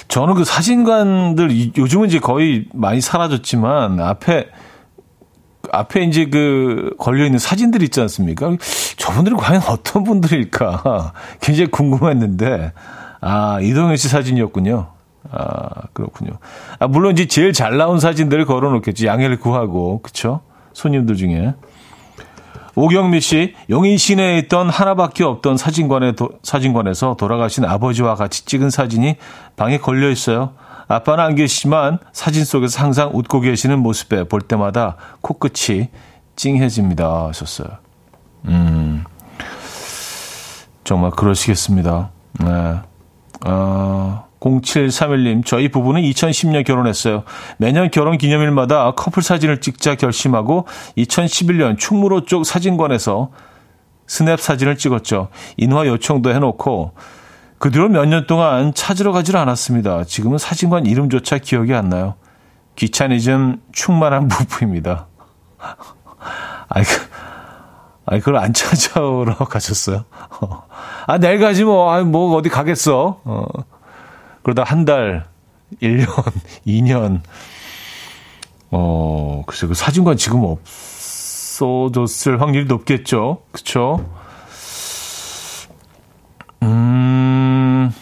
저는 0.10 0.34
그 0.36 0.43
사진관들 0.43 1.78
요즘은 1.78 2.08
이제 2.08 2.19
거의 2.19 2.65
많이 2.73 3.00
사라졌지만 3.00 4.02
앞에 4.02 4.50
앞에 5.71 6.04
이제 6.04 6.26
그 6.26 6.95
걸려 6.97 7.26
있는 7.26 7.39
사진들 7.39 7.82
있지 7.84 8.00
않습니까? 8.02 8.56
저분들은 9.08 9.38
과연 9.38 9.62
어떤 9.67 10.04
분들일까 10.04 11.13
굉장히 11.39 11.72
궁금했는데 11.72 12.74
아 13.22 13.60
이동현 13.62 13.96
씨 13.96 14.10
사진이었군요. 14.10 14.88
아 15.32 15.70
그렇군요. 15.93 16.32
아 16.80 16.88
물론 16.88 17.13
이제 17.13 17.26
제일 17.26 17.54
잘 17.54 17.78
나온 17.78 18.00
사진들을 18.00 18.46
걸어놓겠지 18.46 19.08
양해를 19.08 19.39
구하고 19.39 20.02
그쵸? 20.02 20.41
손님들 20.74 21.15
중에 21.15 21.56
오경미 22.76 23.22
씨, 23.22 23.56
용인 23.72 23.98
시내에 23.98 24.38
있던 24.39 24.70
하나밖에 24.70 25.24
없던 25.24 25.58
사진관에 25.58 26.12
도, 26.12 26.30
사진관에서 26.43 27.15
돌아가신 27.15 27.65
아버지와 27.65 28.13
같이 28.13 28.46
찍은 28.46 28.70
사진이 28.70 29.15
방에 29.56 29.80
걸려 29.80 30.12
있어요. 30.12 30.54
아빠는 30.88 31.24
안 31.24 31.36
계시지만 31.36 31.98
사진 32.12 32.46
속에서 32.46 32.84
항상 32.84 33.10
웃고 33.13 33.39
계시는 33.39 33.80
모습에 33.80 34.26
볼 34.26 34.41
때마다 34.41 34.96
코끝이 35.22 35.88
찡해집니다. 36.36 37.30
하셨어요. 37.30 37.87
음, 38.48 39.04
정말 40.84 41.12
그러시겠습니다. 41.12 42.10
네. 42.40 42.80
어, 43.46 44.26
0731님, 44.40 45.46
저희 45.46 45.70
부부는 45.70 46.02
2010년 46.02 46.64
결혼했어요. 46.66 47.24
매년 47.58 47.90
결혼 47.92 48.18
기념일마다 48.18 48.92
커플 48.92 49.22
사진을 49.24 49.62
찍자 49.62 49.96
결심하고 49.96 50.68
2011년 50.98 51.78
충무로 51.78 52.26
쪽 52.26 52.46
사진관에서 52.46 53.32
스냅 54.06 54.40
사진을 54.40 54.78
찍었죠. 54.78 55.30
인화 55.58 55.86
요청도 55.86 56.34
해놓고 56.34 56.94
그 57.58 57.72
뒤로 57.72 57.90
몇 57.90 58.06
년 58.06 58.28
동안 58.28 58.74
찾으러 58.74 59.12
가질 59.12 59.36
않았습니다. 59.36 60.04
지금은 60.06 60.38
사진관 60.38 60.86
이름조차 60.86 61.40
기억이 61.40 61.74
안 61.74 61.90
나요. 61.90 62.16
귀차니즘 62.76 63.60
충만한 63.74 64.28
부부입니다. 64.28 65.08
아이, 66.70 66.84
그, 66.84 66.90
아이, 68.10 68.20
그걸 68.20 68.38
안 68.38 68.54
찾아오러 68.54 69.36
가셨어요. 69.46 70.06
아, 71.06 71.17
내일 71.17 71.39
가지 71.39 71.65
뭐, 71.65 71.91
아, 71.91 72.02
뭐, 72.04 72.36
어디 72.38 72.48
가겠어. 72.48 73.20
어. 73.24 73.46
그러다 74.43 74.63
한 74.63 74.86
달, 74.86 75.26
1년, 75.82 76.08
2년, 76.65 77.20
어, 78.72 79.43
글쎄, 79.46 79.67
그 79.67 79.74
사진관 79.74 80.15
지금 80.15 80.46
없어졌을 80.46 82.39
확률이 82.39 82.65
높겠죠. 82.65 83.41
그쵸? 83.52 84.10
음, 86.63 87.93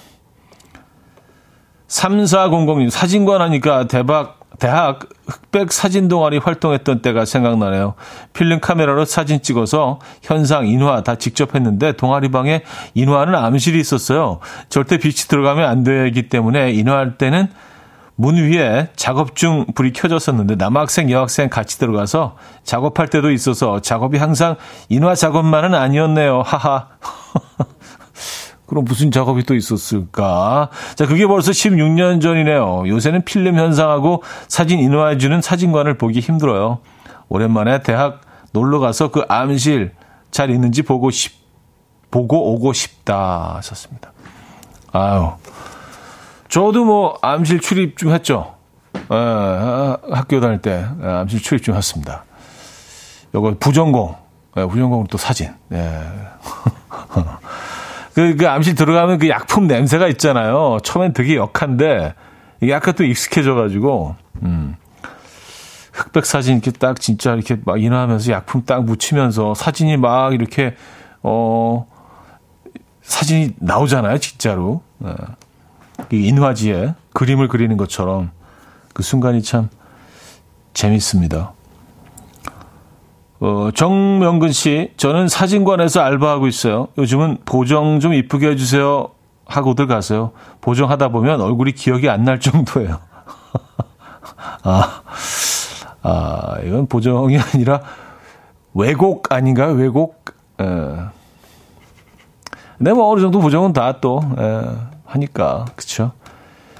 3400님, 1.87 2.91
사진관 2.91 3.41
하니까 3.41 3.87
대박, 3.87 4.44
대학 4.59 4.99
흑백 5.27 5.71
사진 5.71 6.07
동아리 6.07 6.37
활동했던 6.37 7.01
때가 7.01 7.25
생각나네요. 7.25 7.95
필름 8.33 8.59
카메라로 8.59 9.05
사진 9.05 9.41
찍어서 9.41 9.99
현상, 10.21 10.67
인화 10.67 11.03
다 11.03 11.15
직접 11.15 11.55
했는데 11.55 11.93
동아리 11.93 12.29
방에 12.29 12.63
인화는 12.93 13.35
암실이 13.35 13.79
있었어요. 13.79 14.39
절대 14.69 14.97
빛이 14.97 15.27
들어가면 15.27 15.67
안 15.67 15.83
되기 15.83 16.29
때문에 16.29 16.71
인화할 16.71 17.17
때는 17.17 17.49
문 18.17 18.37
위에 18.37 18.89
작업 18.95 19.35
중 19.35 19.65
불이 19.75 19.91
켜졌었는데 19.91 20.55
남학생, 20.55 21.11
여학생 21.11 21.49
같이 21.49 21.77
들어가서 21.79 22.37
작업할 22.63 23.09
때도 23.09 23.31
있어서 23.31 23.81
작업이 23.81 24.17
항상 24.17 24.55
인화 24.87 25.15
작업만은 25.15 25.73
아니었네요. 25.73 26.41
하하. 26.41 26.87
그럼 28.65 28.83
무슨 28.85 29.11
작업이 29.11 29.43
또 29.43 29.55
있었을까? 29.55 30.69
자, 30.95 31.05
그게 31.05 31.27
벌써 31.27 31.51
16년 31.51 32.21
전이네요. 32.21 32.85
요새는 32.87 33.23
필름 33.25 33.57
현상하고 33.57 34.23
사진 34.47 34.79
인화해주는 34.79 35.41
사진관을 35.41 35.97
보기 35.97 36.19
힘들어요. 36.19 36.79
오랜만에 37.29 37.81
대학 37.81 38.21
놀러 38.51 38.79
가서 38.79 39.11
그 39.11 39.23
암실 39.27 39.93
잘 40.31 40.49
있는지 40.49 40.81
보고 40.81 41.11
싶, 41.11 41.33
보고 42.09 42.53
오고 42.53 42.73
싶다 42.73 43.55
하셨습니다. 43.57 44.11
아유. 44.91 45.31
저도 46.49 46.85
뭐 46.85 47.17
암실 47.21 47.59
출입 47.59 47.97
좀 47.97 48.11
했죠. 48.11 48.55
에, 48.95 49.15
학교 50.11 50.39
다닐 50.39 50.61
때 50.61 50.85
암실 51.01 51.41
출입 51.41 51.63
좀 51.63 51.75
했습니다. 51.75 52.23
요거 53.33 53.57
부전공, 53.59 54.15
에, 54.57 54.65
부전공 54.65 55.05
또 55.07 55.17
사진. 55.17 55.53
예. 55.71 56.01
그, 58.15 58.37
그 58.37 58.47
암실 58.47 58.75
들어가면 58.75 59.19
그 59.19 59.27
약품 59.27 59.67
냄새가 59.67 60.07
있잖아요. 60.07 60.77
처음엔 60.83 61.11
되게 61.13 61.35
역한데, 61.35 62.15
이게 62.61 62.71
약간 62.71 62.95
또 62.95 63.03
익숙해져가지고, 63.03 64.15
음. 64.43 64.77
흑백 65.91 66.25
사진 66.25 66.55
이렇게 66.55 66.71
딱 66.71 66.99
진짜 66.99 67.33
이렇게 67.33 67.57
막 67.63 67.81
인화하면서 67.81 68.31
약품 68.31 68.63
딱 68.65 68.83
묻히면서 68.83 69.53
사진이 69.53 69.97
막 69.97 70.33
이렇게, 70.33 70.75
어, 71.23 71.85
사진이 73.01 73.55
나오잖아요, 73.59 74.17
진짜로. 74.19 74.81
네. 74.97 75.13
이 76.11 76.27
인화지에 76.27 76.95
그림을 77.13 77.49
그리는 77.49 77.75
것처럼 77.77 78.31
그 78.93 79.03
순간이 79.03 79.43
참 79.43 79.69
재밌습니다. 80.73 81.53
어, 83.39 83.69
정명근 83.73 84.51
씨, 84.51 84.91
저는 84.97 85.27
사진관에서 85.27 86.01
알바하고 86.01 86.47
있어요. 86.47 86.87
요즘은 86.97 87.39
보정 87.45 87.99
좀 87.99 88.13
이쁘게 88.13 88.49
해주세요. 88.51 89.09
하고들 89.45 89.87
가세요. 89.87 90.31
보정하다 90.61 91.09
보면 91.09 91.41
얼굴이 91.41 91.73
기억이 91.73 92.09
안 92.09 92.23
날 92.23 92.39
정도예요. 92.39 92.99
아, 94.63 95.01
아, 96.01 96.55
이건 96.63 96.87
보정이 96.87 97.37
아니라 97.37 97.81
왜곡 98.73 99.31
아닌가요? 99.31 99.73
왜곡? 99.73 100.25
에. 100.61 100.65
네, 102.77 102.93
뭐 102.93 103.11
어느 103.11 103.21
정도 103.21 103.39
보정은 103.39 103.73
다 103.73 103.99
또 104.01 104.21
하니까 105.05 105.65
그쵸? 105.75 106.11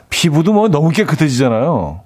피부도 0.10 0.52
뭐 0.54 0.68
너무 0.68 0.90
깨끗해지잖아요. 0.90 2.02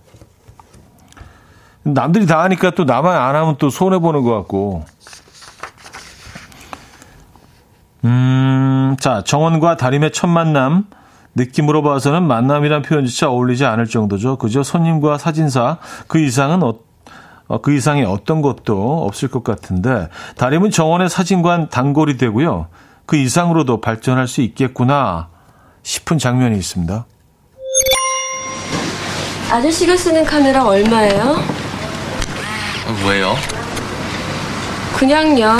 남들이 1.94 2.26
다 2.26 2.42
하니까 2.44 2.72
또 2.72 2.84
나만 2.84 3.16
안 3.16 3.36
하면 3.36 3.56
또 3.58 3.70
손해 3.70 4.00
보는 4.00 4.24
것 4.24 4.36
같고. 4.36 4.86
음, 8.06 8.96
자 9.00 9.24
정원과 9.24 9.78
다림의 9.78 10.12
첫 10.12 10.28
만남. 10.28 10.86
느낌으로 11.36 11.84
봐서는 11.84 12.24
만남이란 12.24 12.82
표현조차 12.82 13.30
어울리지 13.30 13.64
않을 13.66 13.88
정도죠. 13.88 14.38
그저 14.38 14.64
손님과 14.64 15.18
사진사 15.18 15.78
그 16.08 16.20
이상은 16.20 16.64
어, 16.64 16.76
어, 17.48 17.62
그 17.62 17.74
이상의 17.74 18.04
어떤 18.06 18.42
것도 18.42 19.06
없을 19.06 19.30
것 19.30 19.44
같은데 19.44 20.10
다림은 20.38 20.72
정원의 20.72 21.10
사진관 21.10 21.70
단골이 21.70 22.18
되고요. 22.18 22.68
그 23.06 23.16
이상으로도 23.16 23.80
발전할 23.80 24.28
수 24.28 24.42
있겠구나 24.42 25.30
싶은 25.84 26.18
장면이 26.18 26.58
있습니다. 26.58 27.06
아저씨가 29.52 29.98
쓰는 29.98 30.26
카메라 30.26 30.66
얼마예요? 30.66 31.59
왜요? 33.06 33.38
그냥요. 34.98 35.58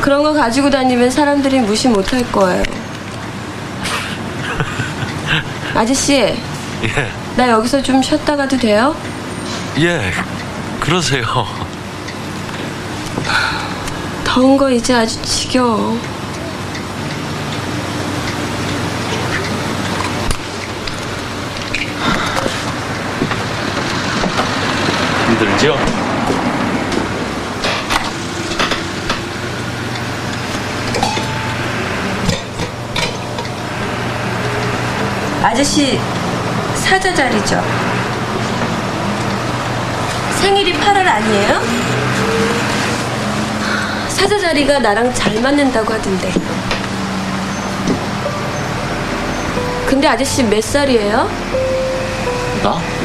그런 0.00 0.22
거 0.22 0.32
가지고 0.32 0.70
다니면 0.70 1.10
사람들이 1.10 1.60
무시 1.60 1.88
못할 1.88 2.22
거예요. 2.32 2.62
아저씨. 5.74 6.14
예. 6.14 6.36
나 7.36 7.50
여기서 7.50 7.82
좀 7.82 8.02
쉬었다 8.02 8.36
가도 8.36 8.56
돼요? 8.56 8.96
예. 9.78 10.12
그러세요. 10.80 11.24
더운 14.24 14.56
거 14.56 14.70
이제 14.70 14.94
아주 14.94 15.20
지겨워. 15.22 15.98
들죠? 25.38 25.76
아저씨 35.42 36.00
사자 36.74 37.14
자리죠? 37.14 37.62
생일이 40.40 40.72
8월 40.72 41.06
아니에요? 41.06 41.60
사자 44.08 44.38
자리가 44.38 44.80
나랑 44.80 45.14
잘 45.14 45.40
맞는다고 45.40 45.94
하던데. 45.94 46.32
근데 49.86 50.08
아저씨 50.08 50.42
몇 50.42 50.62
살이에요? 50.62 51.30
나? 52.62 52.97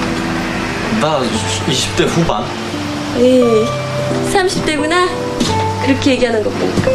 나 1.03 1.19
20대 1.67 2.07
후반? 2.07 2.45
에이, 3.17 3.67
30대구나. 4.31 5.09
그렇게 5.85 6.11
얘기하는 6.11 6.41
거 6.41 6.49
보니까. 6.49 6.89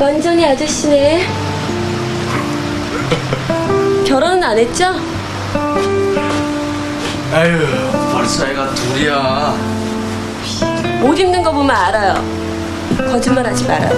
완전히 0.00 0.44
아저씨네. 0.44 1.28
결혼은 4.04 4.42
안 4.42 4.58
했죠? 4.58 4.96
에휴, 7.34 8.12
벌써 8.12 8.48
애가 8.48 8.74
둘이야. 8.74 9.54
옷 11.04 11.16
입는 11.16 11.40
거 11.40 11.52
보면 11.52 11.70
알아요. 11.70 12.14
거짓말 13.12 13.46
하지 13.46 13.62
말아요. 13.62 13.92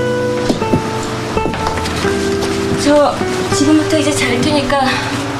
저 2.85 3.15
지금부터 3.55 3.97
이제 3.97 4.13
잘 4.13 4.39
테니까 4.43 4.83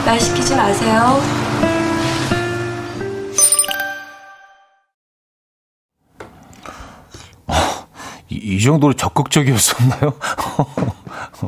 말 0.07 0.19
시키지 0.19 0.57
마세요. 0.57 1.36
정도로 8.67 8.93
적극적이었었나요? 8.95 10.13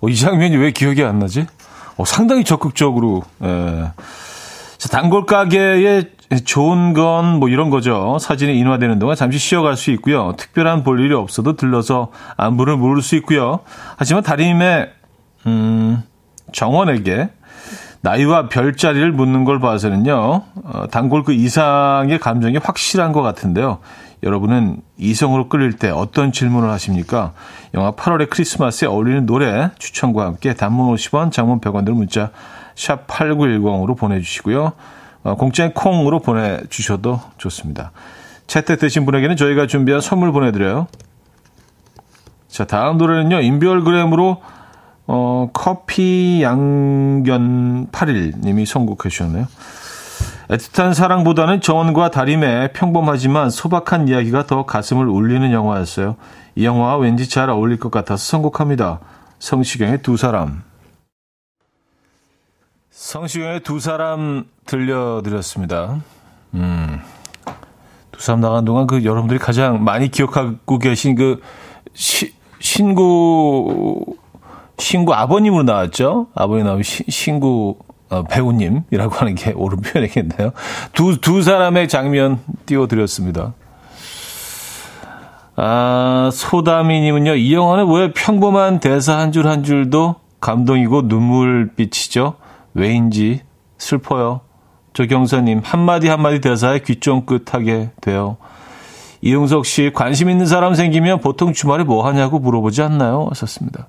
어, 0.00 0.08
이 0.08 0.16
장면이 0.16 0.56
왜 0.56 0.72
기억이 0.72 1.04
안 1.04 1.18
나지? 1.18 1.46
어, 1.96 2.04
상당히 2.04 2.44
적극적으로. 2.44 3.22
예. 3.44 3.92
자, 4.78 4.88
단골 4.88 5.26
가게에 5.26 6.04
좋은 6.44 6.92
건 6.94 7.38
뭐 7.38 7.48
이런 7.48 7.70
거죠. 7.70 8.18
사진이 8.20 8.58
인화되는 8.58 8.98
동안 8.98 9.16
잠시 9.16 9.38
쉬어갈 9.38 9.76
수 9.76 9.90
있고요. 9.92 10.34
특별한 10.36 10.84
볼 10.84 11.00
일이 11.00 11.14
없어도 11.14 11.56
들러서 11.56 12.10
안부를 12.36 12.76
물을 12.76 13.02
수 13.02 13.16
있고요. 13.16 13.60
하지만 13.96 14.22
다림의 14.22 14.90
음, 15.46 16.02
정원에게 16.52 17.30
나이와 18.02 18.48
별자리를 18.48 19.12
묻는 19.12 19.44
걸 19.44 19.60
봐서는요. 19.60 20.42
어, 20.64 20.86
단골 20.90 21.24
그 21.24 21.32
이상의 21.32 22.18
감정이 22.18 22.56
확실한 22.58 23.12
것 23.12 23.22
같은데요. 23.22 23.78
여러분은 24.22 24.82
이성으로 24.98 25.48
끌릴 25.48 25.72
때 25.72 25.90
어떤 25.90 26.32
질문을 26.32 26.70
하십니까? 26.70 27.32
영화 27.74 27.92
8월의 27.92 28.28
크리스마스에 28.30 28.86
어울리는 28.88 29.24
노래 29.26 29.70
추천과 29.78 30.24
함께 30.24 30.54
단문 30.54 30.94
50원, 30.94 31.32
장문 31.32 31.60
100원 31.60 31.84
들 31.84 31.94
문자 31.94 32.30
샵 32.74 33.06
8910으로 33.06 33.96
보내주시고요. 33.96 34.72
어, 35.22 35.34
공짜인 35.36 35.72
콩으로 35.72 36.20
보내주셔도 36.20 37.20
좋습니다. 37.38 37.92
채택 38.46 38.78
되신 38.78 39.06
분에게는 39.06 39.36
저희가 39.36 39.66
준비한 39.66 40.00
선물 40.00 40.32
보내드려요. 40.32 40.86
자, 42.48 42.64
다음 42.64 42.98
노래는요. 42.98 43.40
인별그램으로 43.40 44.42
어, 45.06 45.50
커피 45.52 46.40
양견 46.42 47.88
8일 47.90 48.40
님이 48.44 48.66
선곡해 48.66 49.08
주셨네요. 49.08 49.46
애틋한 50.50 50.94
사랑보다는 50.94 51.60
정원과 51.60 52.10
다림의 52.10 52.72
평범하지만 52.72 53.50
소박한 53.50 54.08
이야기가 54.08 54.46
더 54.46 54.66
가슴을 54.66 55.06
울리는 55.06 55.52
영화였어요. 55.52 56.16
이 56.56 56.64
영화와 56.64 56.96
왠지 56.96 57.28
잘 57.28 57.50
어울릴 57.50 57.78
것 57.78 57.92
같아서 57.92 58.24
선곡합니다. 58.24 58.98
성시경의 59.38 60.02
두 60.02 60.16
사람. 60.16 60.64
성시경의 62.90 63.60
두 63.60 63.78
사람 63.78 64.44
들려드렸습니다. 64.66 66.00
음. 66.54 67.00
두 68.10 68.20
사람 68.20 68.40
나간 68.40 68.64
동안 68.64 68.88
그 68.88 69.04
여러분들이 69.04 69.38
가장 69.38 69.84
많이 69.84 70.10
기억하고 70.10 70.80
계신 70.80 71.14
그 71.14 71.40
시, 71.94 72.34
신구 72.58 74.16
신구 74.78 75.14
아버님으로 75.14 75.62
나왔죠. 75.62 76.26
아버님 76.34 76.66
나오면 76.66 76.82
신구 76.82 77.78
어, 78.10 78.22
배우님이라고 78.24 79.14
하는 79.14 79.34
게 79.34 79.52
옳은 79.52 79.80
표현이겠네요. 79.80 80.50
두, 80.92 81.20
두 81.20 81.42
사람의 81.42 81.88
장면 81.88 82.40
띄워드렸습니다. 82.66 83.54
아, 85.56 86.30
소다미님은요, 86.32 87.34
이 87.34 87.52
영화는 87.54 87.92
왜 87.92 88.12
평범한 88.12 88.80
대사 88.80 89.18
한 89.18 89.30
줄 89.32 89.46
한 89.46 89.62
줄도 89.62 90.16
감동이고 90.40 91.02
눈물빛이죠? 91.02 92.34
왜인지 92.74 93.42
슬퍼요. 93.78 94.40
조경서님, 94.92 95.60
한마디 95.62 96.08
한마디 96.08 96.40
대사에 96.40 96.80
귀 96.80 96.96
쫑긋하게 96.96 97.90
돼요. 98.00 98.38
이용석 99.22 99.66
씨, 99.66 99.92
관심 99.94 100.30
있는 100.30 100.46
사람 100.46 100.74
생기면 100.74 101.20
보통 101.20 101.52
주말에 101.52 101.84
뭐 101.84 102.06
하냐고 102.06 102.38
물어보지 102.38 102.80
않나요? 102.82 103.26
하셨습니다. 103.28 103.88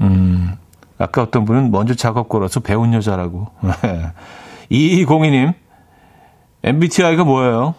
음, 0.00 0.56
아까 0.98 1.22
어떤 1.22 1.44
분은 1.44 1.70
먼저 1.70 1.94
작업 1.94 2.28
걸어서 2.28 2.60
배운 2.60 2.94
여자라고. 2.94 3.48
2202님, 4.70 5.54
MBTI가 6.62 7.24
뭐예요? 7.24 7.74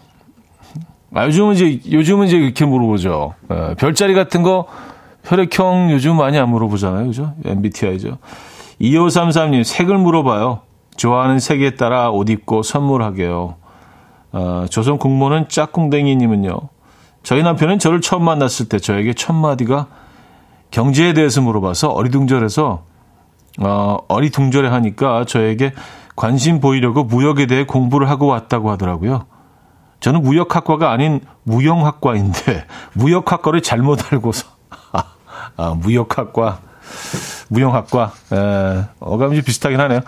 아, 1.13 1.25
요즘은 1.25 1.53
이제, 1.53 1.79
요즘은 1.89 2.27
이제 2.27 2.37
이렇게 2.37 2.65
물어보죠. 2.65 3.35
예, 3.51 3.75
별자리 3.75 4.13
같은 4.13 4.43
거 4.43 4.67
혈액형 5.23 5.91
요즘 5.91 6.17
많이 6.17 6.37
안 6.37 6.49
물어보잖아요. 6.49 7.07
그죠? 7.07 7.33
MBTI죠. 7.45 8.17
2533님, 8.81 9.63
색을 9.63 9.97
물어봐요. 9.97 10.59
좋아하는 10.97 11.39
색에 11.39 11.75
따라 11.75 12.09
옷 12.09 12.29
입고 12.29 12.63
선물하게요. 12.63 13.55
어, 14.33 14.65
조선 14.69 14.97
국모는 14.97 15.47
짝꿍댕이님은요. 15.47 16.53
저희 17.23 17.41
남편은 17.41 17.79
저를 17.79 18.01
처음 18.01 18.23
만났을 18.23 18.69
때 18.69 18.77
저에게 18.77 19.13
첫 19.13 19.33
마디가 19.33 19.87
경제에 20.71 21.13
대해서 21.13 21.41
물어봐서 21.41 21.89
어리둥절해서 21.89 22.83
어, 23.61 23.97
어리둥절해 24.07 24.69
하니까 24.69 25.25
저에게 25.25 25.73
관심 26.15 26.59
보이려고 26.59 27.03
무역에 27.03 27.45
대해 27.45 27.65
공부를 27.65 28.09
하고 28.09 28.27
왔다고 28.27 28.71
하더라고요. 28.71 29.25
저는 29.99 30.21
무역학과가 30.21 30.91
아닌 30.91 31.21
무용학과인데 31.43 32.65
무역학과를 32.93 33.61
잘못 33.61 34.11
알고서 34.11 34.47
아, 35.57 35.73
무역학과 35.75 36.59
무용학과 37.49 38.11
에, 38.31 38.85
어감이 38.99 39.41
비슷하긴 39.41 39.79
하네요. 39.79 40.01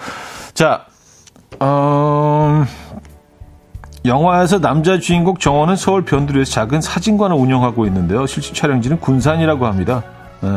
자, 0.53 0.85
어, 1.59 2.63
영화에서 4.05 4.59
남자 4.59 4.99
주인공 4.99 5.37
정원은 5.37 5.75
서울 5.75 6.05
변두리에서 6.05 6.51
작은 6.51 6.81
사진관을 6.81 7.35
운영하고 7.35 7.85
있는데요. 7.87 8.25
실제 8.25 8.53
촬영지는 8.53 8.99
군산이라고 8.99 9.65
합니다. 9.65 10.03
에, 10.43 10.47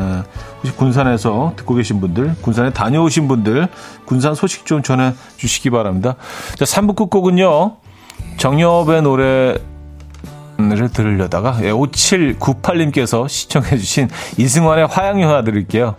혹시 0.61 0.77
군산에서 0.77 1.55
듣고 1.57 1.75
계신 1.75 2.01
분들, 2.01 2.37
군산에 2.43 2.71
다녀오신 2.71 3.29
분들, 3.29 3.69
군산 4.05 4.35
소식 4.35 4.67
좀 4.67 4.83
전해 4.83 5.15
주시기 5.39 5.71
바랍니다. 5.71 6.17
자, 6.57 6.67
3부 6.67 6.97
끝곡은요. 6.97 7.77
정여업의 8.37 9.03
노래를 9.03 9.61
들으려다가 10.93 11.55
5798님께서 11.61 13.27
시청해 13.27 13.79
주신 13.79 14.09
이승환의 14.37 14.87
화양연화 14.87 15.45
드릴게요. 15.45 15.95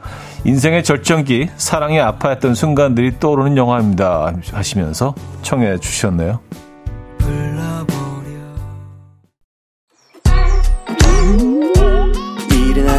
인생의 0.45 0.83
절정기, 0.83 1.49
사랑에 1.57 1.99
아파했던 1.99 2.53
순간들이 2.55 3.19
떠오르는 3.19 3.57
영화입니다. 3.57 4.33
하시면서 4.53 5.15
청해 5.41 5.79
주셨네요. 5.79 6.39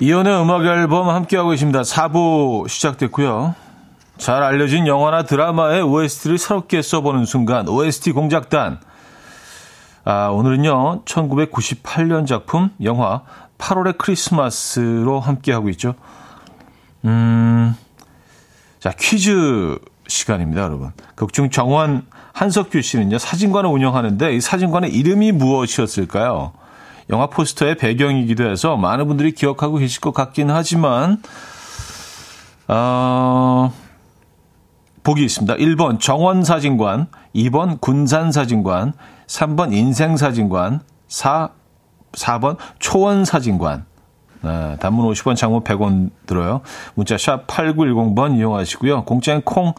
이연의 0.00 0.42
음악 0.42 0.64
앨범 0.64 1.08
함께하고 1.08 1.50
계십니다. 1.50 1.82
4부 1.82 2.68
시작됐고요. 2.68 3.54
잘 4.16 4.42
알려진 4.42 4.86
영화나 4.86 5.22
드라마의 5.22 5.82
OST를 5.82 6.36
새롭게 6.36 6.82
써보는 6.82 7.24
순간 7.26 7.68
OST 7.68 8.12
공작단. 8.12 8.80
아, 10.04 10.28
오늘은요. 10.28 11.04
1998년 11.04 12.26
작품 12.26 12.70
영화 12.82 13.22
8월의 13.58 13.96
크리스마스로 13.96 15.20
함께하고 15.20 15.68
있죠. 15.70 15.94
음. 17.04 17.76
자, 18.80 18.92
퀴즈 18.98 19.78
시간입니다, 20.08 20.62
여러분. 20.62 20.90
극중 21.14 21.50
정원 21.50 22.04
한석규 22.32 22.82
씨는요. 22.82 23.18
사진관을 23.18 23.70
운영하는데 23.70 24.34
이 24.34 24.40
사진관의 24.40 24.92
이름이 24.92 25.32
무엇이었을까요? 25.32 26.52
영화 27.10 27.26
포스터의 27.26 27.76
배경이기도 27.76 28.48
해서 28.48 28.76
많은 28.76 29.06
분들이 29.06 29.32
기억하고 29.32 29.76
계실 29.76 30.00
것 30.00 30.12
같긴 30.12 30.50
하지만, 30.50 31.20
어, 32.68 33.72
보기 35.02 35.24
있습니다. 35.24 35.54
1번 35.56 36.00
정원사진관, 36.00 37.08
2번 37.34 37.80
군산사진관, 37.80 38.94
3번 39.26 39.72
인생사진관, 39.72 40.80
4, 41.08 41.50
4번 42.12 42.56
초원사진관. 42.78 43.84
네, 44.42 44.76
단문 44.78 45.10
50원, 45.10 45.36
장문 45.36 45.62
100원 45.62 46.10
들어요. 46.26 46.60
문자 46.94 47.16
샵 47.16 47.46
8910번 47.46 48.36
이용하시고요. 48.36 49.04
공짜인 49.04 49.40
콩 49.42 49.72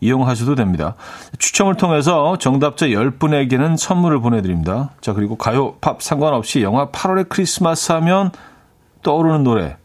이용하셔도 0.00 0.54
됩니다. 0.54 0.94
추첨을 1.38 1.76
통해서 1.76 2.36
정답자 2.38 2.86
10분에게는 2.86 3.76
선물을 3.76 4.20
보내드립니다. 4.20 4.90
자, 5.00 5.12
그리고 5.12 5.36
가요, 5.36 5.74
팝 5.80 6.02
상관없이 6.02 6.62
영화 6.62 6.90
8월의 6.90 7.28
크리스마스 7.28 7.92
하면 7.92 8.30
떠오르는 9.02 9.44
노래 9.44 9.76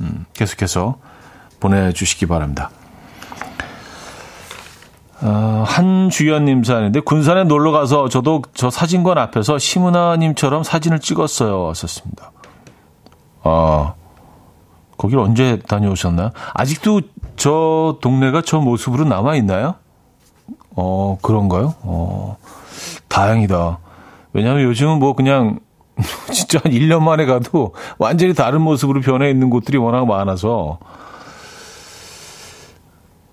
음, 0.00 0.24
계속해서 0.32 0.96
보내주시기 1.60 2.26
바랍니다. 2.26 2.70
어, 5.20 5.64
한주연님 5.66 6.62
사연인데 6.62 7.00
군산에 7.00 7.44
놀러 7.44 7.72
가서 7.72 8.08
저도 8.08 8.42
저 8.54 8.70
사진관 8.70 9.18
앞에서 9.18 9.58
시문화님처럼 9.58 10.62
사진을 10.62 11.00
찍었어요. 11.00 11.64
왔었습니다. 11.64 12.30
아, 13.42 13.94
거기를 14.98 15.22
언제 15.22 15.58
다녀오셨나요? 15.66 16.30
아직도 16.54 17.00
저 17.36 17.98
동네가 18.02 18.42
저 18.42 18.58
모습으로 18.58 19.04
남아 19.04 19.36
있나요? 19.36 19.76
어, 20.76 21.18
그런가요? 21.22 21.74
어, 21.82 22.36
다행이다. 23.08 23.78
왜냐하면 24.32 24.64
요즘은 24.64 24.98
뭐 24.98 25.14
그냥 25.14 25.60
진짜 26.32 26.60
한 26.62 26.72
1년 26.72 27.02
만에 27.02 27.26
가도 27.26 27.74
완전히 27.98 28.34
다른 28.34 28.60
모습으로 28.60 29.00
변해 29.00 29.30
있는 29.30 29.50
곳들이 29.50 29.78
워낙 29.78 30.06
많아서 30.06 30.78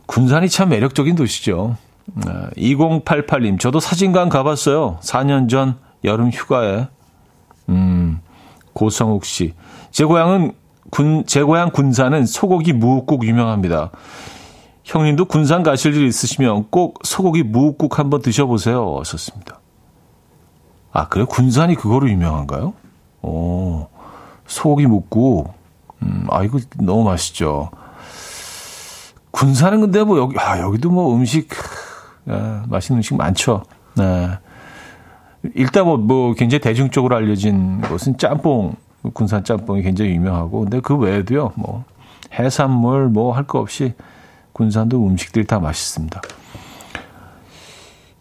군산이 0.06 0.50
참 0.50 0.70
매력적인 0.70 1.16
도시죠. 1.16 1.78
2088님, 2.58 3.60
저도 3.60 3.80
사진관 3.80 4.30
가봤어요. 4.30 5.00
4년 5.02 5.50
전 5.50 5.78
여름 6.04 6.30
휴가에. 6.30 6.88
음, 7.70 8.22
고성욱 8.74 9.26
씨. 9.26 9.54
제 9.92 10.06
고향은 10.06 10.54
군, 10.92 11.24
제 11.26 11.44
고향 11.44 11.72
군산은 11.72 12.26
소고기 12.26 12.74
무국국 12.74 13.26
유명합니다. 13.26 13.92
형님도 14.84 15.26
군산 15.26 15.64
가실 15.64 15.96
일 15.96 16.08
있으시면 16.08 16.68
꼭 16.70 17.00
소고기 17.04 17.44
무국국 17.44 17.98
한번 17.98 18.22
드셔보세요. 18.22 18.98
하셨습니다. 19.00 19.60
아, 20.92 21.08
그래? 21.08 21.26
군산이 21.28 21.76
그거로 21.76 22.10
유명한가요? 22.10 22.74
오, 23.22 23.88
소고기 24.48 24.86
묵국. 24.86 25.54
음, 26.04 26.28
아, 26.30 26.44
이거 26.44 26.60
너무 26.78 27.04
맛있죠. 27.04 27.72
군산은 29.32 29.82
근데 29.82 30.04
뭐 30.04 30.18
여기, 30.20 30.38
아, 30.40 30.60
여기도 30.60 30.92
뭐 30.92 31.14
음식, 31.16 31.50
아, 32.28 32.64
맛있는 32.70 33.00
음식 33.00 33.18
많죠. 33.18 33.64
네. 33.96 34.30
일단 35.56 35.86
뭐, 35.86 35.98
뭐 35.98 36.34
굉장히 36.34 36.62
대중적으로 36.62 37.16
알려진 37.16 37.82
것은 37.82 38.18
짬뽕, 38.18 38.76
군산 39.14 39.44
짬뽕이 39.44 39.82
굉장히 39.84 40.12
유명하고, 40.12 40.62
근데 40.62 40.80
그 40.80 40.96
외에도요, 40.96 41.52
뭐, 41.56 41.84
해산물 42.38 43.10
뭐 43.10 43.34
할 43.34 43.46
거 43.46 43.60
없이 43.60 43.94
군산도 44.54 45.06
음식들이 45.06 45.46
다 45.46 45.60
맛있습니다. 45.60 46.22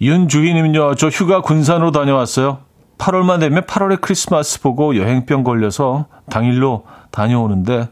윤주희님은요, 0.01 0.95
저 0.97 1.09
휴가 1.09 1.41
군산으로 1.41 1.91
다녀왔어요. 1.93 2.59
8월만 2.99 3.41
되면 3.41 3.62
8월에 3.64 4.01
크리스마스 4.01 4.61
보고 4.61 4.97
여행병 4.97 5.45
걸려서 5.45 6.07
당일로 6.30 6.85
다녀오는데 7.11 7.89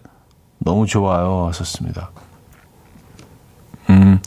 너무 0.59 0.87
좋아요. 0.87 1.47
하셨습니다. 1.49 2.11
음, 3.91 4.21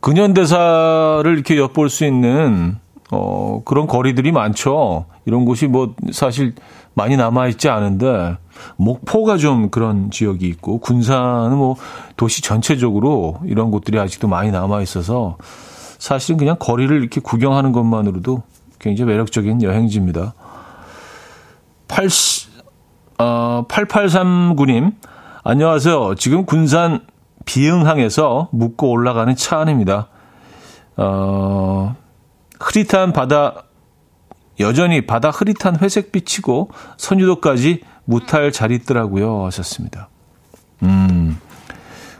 근현대사를 0.00 1.32
이렇게 1.32 1.56
엿볼 1.58 1.88
수 1.90 2.04
있는, 2.04 2.78
어, 3.10 3.62
그런 3.64 3.86
거리들이 3.86 4.32
많죠. 4.32 5.06
이런 5.26 5.44
곳이 5.44 5.66
뭐 5.66 5.94
사실 6.12 6.54
많이 6.94 7.16
남아있지 7.16 7.68
않은데, 7.68 8.36
목포가 8.76 9.36
좀 9.36 9.70
그런 9.70 10.10
지역이 10.10 10.46
있고, 10.48 10.78
군산은 10.78 11.56
뭐 11.56 11.76
도시 12.16 12.42
전체적으로 12.42 13.40
이런 13.44 13.70
곳들이 13.70 13.98
아직도 13.98 14.28
많이 14.28 14.50
남아있어서, 14.50 15.36
사실은 15.98 16.38
그냥 16.38 16.56
거리를 16.58 16.96
이렇게 17.00 17.20
구경하는 17.20 17.72
것만으로도 17.72 18.42
굉장히 18.78 19.10
매력적인 19.12 19.62
여행지입니다. 19.62 20.34
8, 21.88 22.08
어, 23.18 23.64
8839님, 23.68 24.94
안녕하세요. 25.42 26.14
지금 26.16 26.44
군산 26.44 27.00
비흥항에서 27.44 28.48
묵고 28.52 28.90
올라가는 28.90 29.34
차 29.36 29.58
안입니다. 29.58 30.08
어, 30.96 31.96
흐릿한 32.60 33.12
바다, 33.12 33.64
여전히 34.60 35.06
바다 35.06 35.30
흐릿한 35.30 35.78
회색빛이고 35.80 36.70
선유도까지 36.96 37.82
무탈 38.04 38.52
잘 38.52 38.70
있더라고요. 38.72 39.44
하셨습니다. 39.46 40.08
음, 40.82 41.38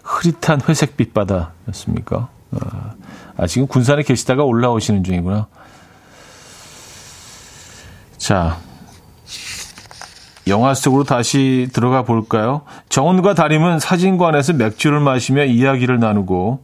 흐릿한 0.03 0.61
회색빛 0.69 1.15
바다였습니까? 1.15 2.29
어, 2.53 2.59
아, 3.37 3.47
지금 3.47 3.67
군산에 3.67 4.03
계시다가 4.03 4.45
올라오시는 4.45 5.05
중이구나. 5.05 5.49
자, 8.17 8.59
영화 10.47 10.75
속으로 10.75 11.05
다시 11.05 11.69
들어가 11.73 12.03
볼까요? 12.03 12.63
정원과 12.89 13.35
다림은 13.35 13.79
사진관에서 13.79 14.55
맥주를 14.55 15.01
마시며 15.01 15.45
이야기를 15.45 15.99
나누고 15.99 16.63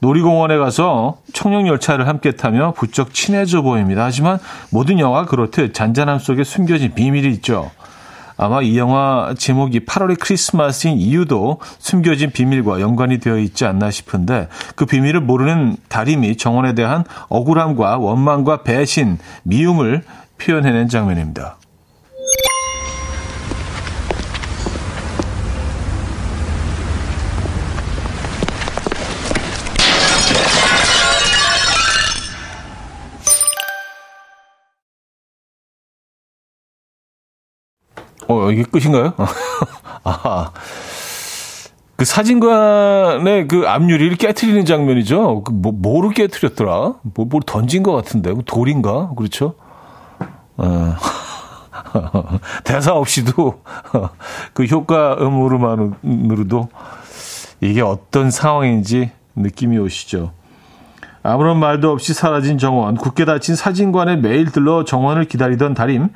놀이공원에 0.00 0.58
가서 0.58 1.18
청룡 1.32 1.66
열차를 1.68 2.06
함께 2.06 2.32
타며 2.32 2.72
부쩍 2.72 3.14
친해져 3.14 3.62
보입니다. 3.62 4.04
하지만 4.04 4.38
모든 4.70 4.98
영화 4.98 5.24
그렇듯 5.24 5.74
잔잔함 5.74 6.18
속에 6.18 6.44
숨겨진 6.44 6.94
비밀이 6.94 7.28
있죠. 7.34 7.70
아마 8.36 8.60
이 8.60 8.76
영화 8.76 9.34
제목이 9.36 9.86
8월의 9.86 10.18
크리스마스인 10.20 10.98
이유도 10.98 11.58
숨겨진 11.78 12.30
비밀과 12.30 12.80
연관이 12.80 13.18
되어 13.18 13.38
있지 13.38 13.64
않나 13.64 13.90
싶은데 13.90 14.48
그 14.74 14.84
비밀을 14.84 15.20
모르는 15.20 15.76
다림이 15.88 16.36
정원에 16.36 16.74
대한 16.74 17.04
억울함과 17.28 17.96
원망과 17.96 18.62
배신, 18.62 19.18
미움을 19.44 20.02
표현해낸 20.38 20.88
장면입니다. 20.88 21.56
어, 38.46 38.52
이게 38.52 38.62
끝인가요? 38.62 39.12
아. 40.04 40.50
그 41.96 42.04
사진관의 42.04 43.48
그 43.48 43.66
앞유리를 43.66 44.16
깨트리는 44.16 44.64
장면이죠. 44.64 45.42
그 45.42 45.52
뭐, 45.52 45.72
뭐를 45.72 46.10
깨트렸더라? 46.10 46.94
뭐, 47.02 47.24
뭘 47.24 47.42
던진 47.44 47.82
것 47.82 47.92
같은데. 47.92 48.32
그 48.32 48.42
돌인가? 48.44 49.10
그렇죠? 49.16 49.54
어. 50.58 50.94
대사 52.64 52.92
없이도 52.92 53.62
그 54.52 54.64
효과 54.64 55.16
음으로만으로도 55.18 56.68
이게 57.60 57.80
어떤 57.80 58.30
상황인지 58.30 59.10
느낌이 59.34 59.78
오시죠. 59.78 60.32
아무런 61.22 61.58
말도 61.58 61.90
없이 61.90 62.14
사라진 62.14 62.58
정원, 62.58 62.96
굳게 62.96 63.24
닫힌 63.24 63.56
사진관에 63.56 64.16
매일 64.16 64.52
들러 64.52 64.84
정원을 64.84 65.24
기다리던 65.24 65.74
달인, 65.74 66.10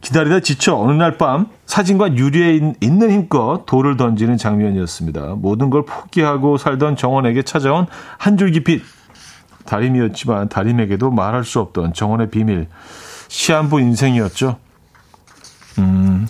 기다리다 0.00 0.40
지쳐 0.40 0.76
어느 0.76 0.92
날 0.92 1.18
밤 1.18 1.48
사진관 1.66 2.16
유리에 2.16 2.72
있는 2.80 3.10
힘껏 3.10 3.64
돌을 3.66 3.96
던지는 3.96 4.36
장면이었습니다. 4.36 5.34
모든 5.38 5.70
걸 5.70 5.84
포기하고 5.84 6.56
살던 6.56 6.96
정원에게 6.96 7.42
찾아온 7.42 7.86
한 8.16 8.36
줄기 8.36 8.62
빛. 8.64 8.82
다림이었지만 9.66 10.48
다림에게도 10.48 11.10
말할 11.10 11.44
수 11.44 11.60
없던 11.60 11.92
정원의 11.92 12.30
비밀. 12.30 12.68
시한부 13.28 13.80
인생이었죠. 13.80 14.56
음. 15.78 16.26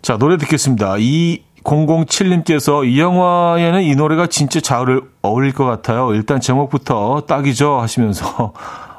자, 0.00 0.16
노래 0.16 0.36
듣겠습니다. 0.38 0.94
2007님께서 0.94 2.88
이 2.88 2.98
영화에는 2.98 3.82
이 3.82 3.94
노래가 3.94 4.26
진짜 4.26 4.60
잘 4.60 5.02
어울릴 5.20 5.52
것 5.52 5.64
같아요. 5.66 6.14
일단 6.14 6.40
제목부터 6.40 7.24
딱이죠 7.28 7.78
하시면서 7.78 8.52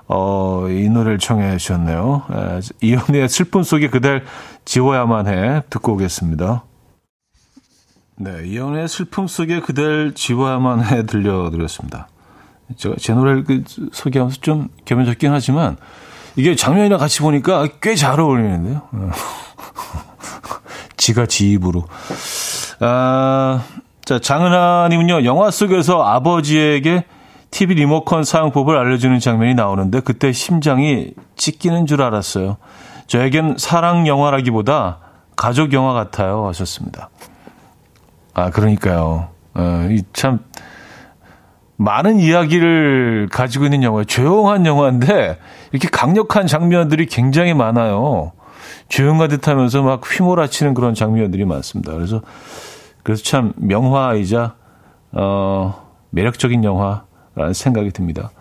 어, 0.08 0.68
이 0.70 0.89
노래를 0.89 1.18
청해 1.18 1.58
주셨네요. 1.58 2.24
이연의 2.82 3.30
슬픔 3.30 3.64
속에 3.64 3.89
그댈 3.89 4.24
지워야만 4.66 5.28
해 5.28 5.64
듣고 5.70 5.93
오겠습니다. 5.93 6.64
네, 8.18 8.41
이연의 8.45 8.88
슬픔 8.88 9.28
속에 9.28 9.60
그댈 9.60 10.14
지워야만 10.14 10.84
해 10.86 11.06
들려드렸습니다. 11.06 12.08
제가 12.78 12.95
제 12.99 13.14
노래를 13.14 13.43
그 13.43 13.64
소개하면서 13.91 14.39
좀 14.41 14.70
겸연적긴 14.86 15.32
하지만 15.32 15.78
이게 16.36 16.56
장면이랑 16.56 16.99
같이 16.99 17.22
보니까 17.22 17.68
꽤 17.82 17.95
잘 17.95 18.20
어울리는데요. 18.20 18.82
지가 20.97 21.26
지 21.26 21.51
입으로. 21.51 21.86
아, 22.80 23.64
자, 24.06 24.20
장은하님은요, 24.20 25.26
영화 25.26 25.51
속에서 25.51 26.04
아버지에게 26.04 27.06
TV 27.54 27.76
리모컨 27.76 28.24
사용법을 28.24 28.76
알려주는 28.76 29.20
장면이 29.20 29.54
나오는데 29.54 29.99
그때 29.99 30.32
심장이 30.32 31.12
찢기는 31.36 31.86
줄 31.86 32.01
알았어요. 32.01 32.58
저에겐 33.06 33.58
사랑 33.60 34.08
영화라기보다 34.08 34.97
가족 35.36 35.72
영화 35.72 35.93
같아요. 35.93 36.47
하셨습니다. 36.47 37.12
아, 38.34 38.49
그러니까요. 38.49 39.28
어, 39.54 39.88
참, 40.14 40.39
많은 41.78 42.20
이야기를 42.20 43.30
가지고 43.32 43.66
있는 43.66 43.84
영화예요. 43.84 44.06
조용한 44.06 44.66
영화인데 44.66 45.38
이렇게 45.72 45.88
강력한 45.89 46.47
장면들이 46.47 47.06
굉장히 47.06 47.54
많아요. 47.54 48.32
조용한 48.89 49.30
듯 49.30 49.47
하면서 49.47 49.84
막 49.84 50.01
휘몰아치는 50.04 50.74
그런 50.74 50.95
장면들이 50.95 51.45
많습니다. 51.45 51.93
그래서, 51.93 52.22
그래서 53.04 53.22
참 53.22 53.54
명화이자, 53.58 54.56
어, 55.12 55.88
매력적인 56.10 56.64
영화 56.64 57.04
라는 57.36 57.54
생각이 57.54 57.92
듭니다. 57.92 58.32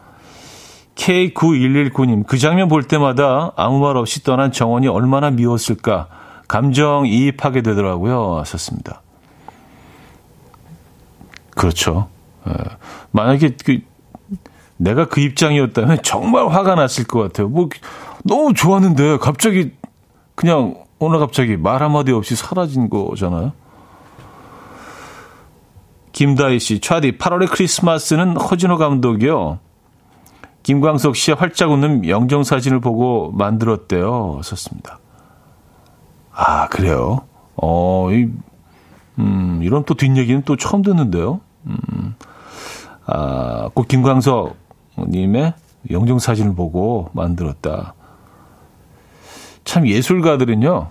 K9119님, 0.95 2.27
그 2.27 2.39
장면 2.39 2.69
볼 2.69 2.83
때마다 2.85 3.53
아무 3.57 3.81
말 3.81 3.97
없이 3.97 4.23
떠난 4.23 4.53
정원이 4.53 4.89
얼마나 4.89 5.31
미웠을까, 5.31 6.09
감정 6.49 7.07
이입하게 7.07 7.63
되더라고요. 7.63 8.39
하셨습니다. 8.41 9.01
그렇죠. 11.51 12.09
예. 12.49 12.53
만약에 13.11 13.57
그, 13.65 13.81
내가 14.77 15.07
그 15.07 15.21
입장이었다면 15.21 16.03
정말 16.03 16.49
화가 16.49 16.75
났을 16.75 17.05
것 17.05 17.21
같아요. 17.21 17.49
뭐, 17.49 17.69
너무 18.25 18.53
좋았는데, 18.53 19.19
갑자기, 19.19 19.73
그냥, 20.35 20.77
오늘 20.99 21.19
갑자기 21.19 21.57
말 21.57 21.83
한마디 21.83 22.13
없이 22.13 22.37
사라진 22.37 22.91
거잖아요. 22.91 23.53
김다희 26.13 26.59
씨, 26.59 26.81
차디, 26.81 27.19
8월의 27.19 27.51
크리스마스는 27.51 28.37
허진호 28.37 28.77
감독이요. 28.77 29.59
김광석 30.63 31.17
씨의 31.17 31.37
활짝 31.37 31.73
웃는 31.73 32.09
영정 32.09 32.45
사진을 32.45 32.81
보고 32.81 33.33
만들었대요. 33.33 34.41
썼습니다. 34.45 35.01
아, 36.31 36.69
그래요? 36.69 37.21
어, 37.57 38.11
이, 38.13 38.29
음, 39.19 39.61
이런 39.63 39.85
또 39.85 39.95
뒷얘기는 39.95 40.43
또 40.45 40.57
처음 40.57 40.83
듣는데요. 40.83 41.41
음, 41.67 42.15
아, 43.07 43.69
꼭 43.75 43.89
김광석 43.89 44.57
님의 44.99 45.55
영정 45.91 46.19
사진을 46.19 46.55
보고 46.55 47.11
만들었다. 47.13 47.95
참 49.65 49.87
예술가들은요, 49.87 50.89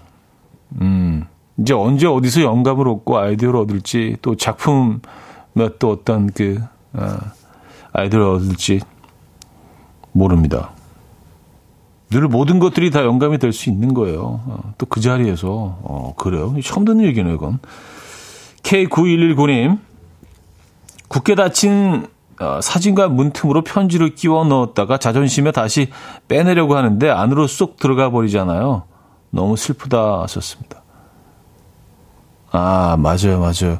음, 0.81 1.25
이제 1.57 1.73
언제 1.73 2.07
어디서 2.07 2.41
영감을 2.41 2.87
얻고 2.87 3.17
아이디어를 3.17 3.59
얻을지 3.59 4.17
또 4.21 4.35
작품에 4.35 4.99
또 5.79 5.91
어떤 5.91 6.27
그 6.31 6.59
어, 6.93 7.17
아이디어를 7.93 8.27
얻을지 8.27 8.81
모릅니다. 10.11 10.71
늘 12.09 12.27
모든 12.27 12.59
것들이 12.59 12.91
다 12.91 13.03
영감이 13.05 13.37
될 13.37 13.53
수 13.53 13.69
있는 13.69 13.93
거예요. 13.93 14.41
어, 14.45 14.73
또 14.77 14.85
그 14.85 14.99
자리에서 14.99 15.47
어, 15.49 16.13
그래요. 16.17 16.53
처음 16.63 16.83
듣는 16.85 17.05
얘기네요, 17.05 17.35
이건. 17.35 17.59
K9119님 18.63 19.79
굳게 21.07 21.35
닫힌 21.35 22.07
어, 22.39 22.59
사진과 22.61 23.09
문틈으로 23.09 23.63
편지를 23.63 24.15
끼워 24.15 24.43
넣었다가 24.45 24.97
자존심에 24.97 25.51
다시 25.51 25.89
빼내려고 26.27 26.75
하는데 26.75 27.09
안으로 27.09 27.47
쏙 27.47 27.77
들어가 27.77 28.09
버리잖아요. 28.09 28.83
너무 29.29 29.55
슬프다 29.55 30.21
하셨습니다. 30.23 30.80
아, 32.51 32.97
맞아요, 32.99 33.39
맞아요. 33.39 33.79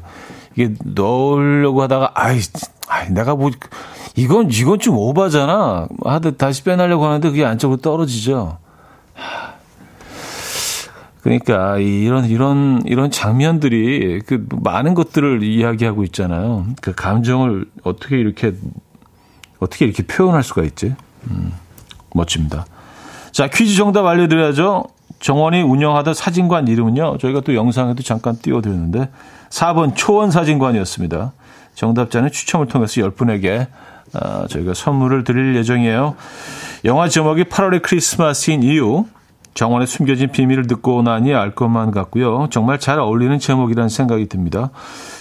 이게 0.54 0.74
넣으려고 0.84 1.82
하다가, 1.82 2.12
아이, 2.14 2.40
아이, 2.88 3.10
내가 3.10 3.34
뭐, 3.34 3.50
이건, 4.16 4.50
이건 4.50 4.78
좀 4.78 4.96
오바잖아. 4.96 5.88
하듯 6.04 6.38
다시 6.38 6.64
빼내려고 6.64 7.06
하는데 7.06 7.28
그게 7.30 7.44
안쪽으로 7.44 7.80
떨어지죠. 7.80 8.58
그러니까 11.22 11.78
이런 11.78 12.24
이런 12.24 12.82
이런 12.84 13.10
장면들이 13.10 14.22
그 14.26 14.44
많은 14.62 14.94
것들을 14.94 15.42
이야기하고 15.44 16.02
있잖아요. 16.04 16.66
그 16.80 16.92
감정을 16.94 17.66
어떻게 17.84 18.18
이렇게 18.18 18.54
어떻게 19.60 19.84
이렇게 19.84 20.04
표현할 20.04 20.42
수가 20.42 20.64
있지? 20.64 20.96
음, 21.30 21.52
멋집니다. 22.12 22.66
자 23.30 23.46
퀴즈 23.46 23.76
정답 23.76 24.04
알려드려야죠. 24.04 24.84
정원이 25.22 25.62
운영하던 25.62 26.14
사진관 26.14 26.68
이름은요. 26.68 27.16
저희가 27.18 27.40
또 27.40 27.54
영상에도 27.54 28.02
잠깐 28.02 28.36
띄워드렸는데 28.36 29.08
4번 29.50 29.92
초원 29.94 30.30
사진관이었습니다. 30.30 31.32
정답자는 31.76 32.30
추첨을 32.30 32.66
통해서 32.66 33.00
10분에게 33.00 33.68
어, 34.14 34.46
저희가 34.48 34.74
선물을 34.74 35.24
드릴 35.24 35.56
예정이에요. 35.56 36.16
영화 36.84 37.08
제목이 37.08 37.44
8월의 37.44 37.82
크리스마스인 37.82 38.62
이유 38.64 39.04
정원에 39.54 39.86
숨겨진 39.86 40.32
비밀을 40.32 40.66
듣고 40.66 41.02
나니 41.02 41.32
알 41.32 41.54
것만 41.54 41.92
같고요. 41.92 42.48
정말 42.50 42.80
잘 42.80 42.98
어울리는 42.98 43.38
제목이라는 43.38 43.88
생각이 43.88 44.26
듭니다. 44.28 44.70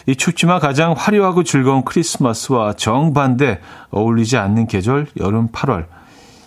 이 0.07 0.15
춥지만 0.15 0.59
가장 0.59 0.95
화려하고 0.97 1.43
즐거운 1.43 1.83
크리스마스와 1.83 2.73
정반대 2.73 3.59
어울리지 3.91 4.37
않는 4.37 4.67
계절 4.67 5.05
여름 5.19 5.49
8월 5.49 5.85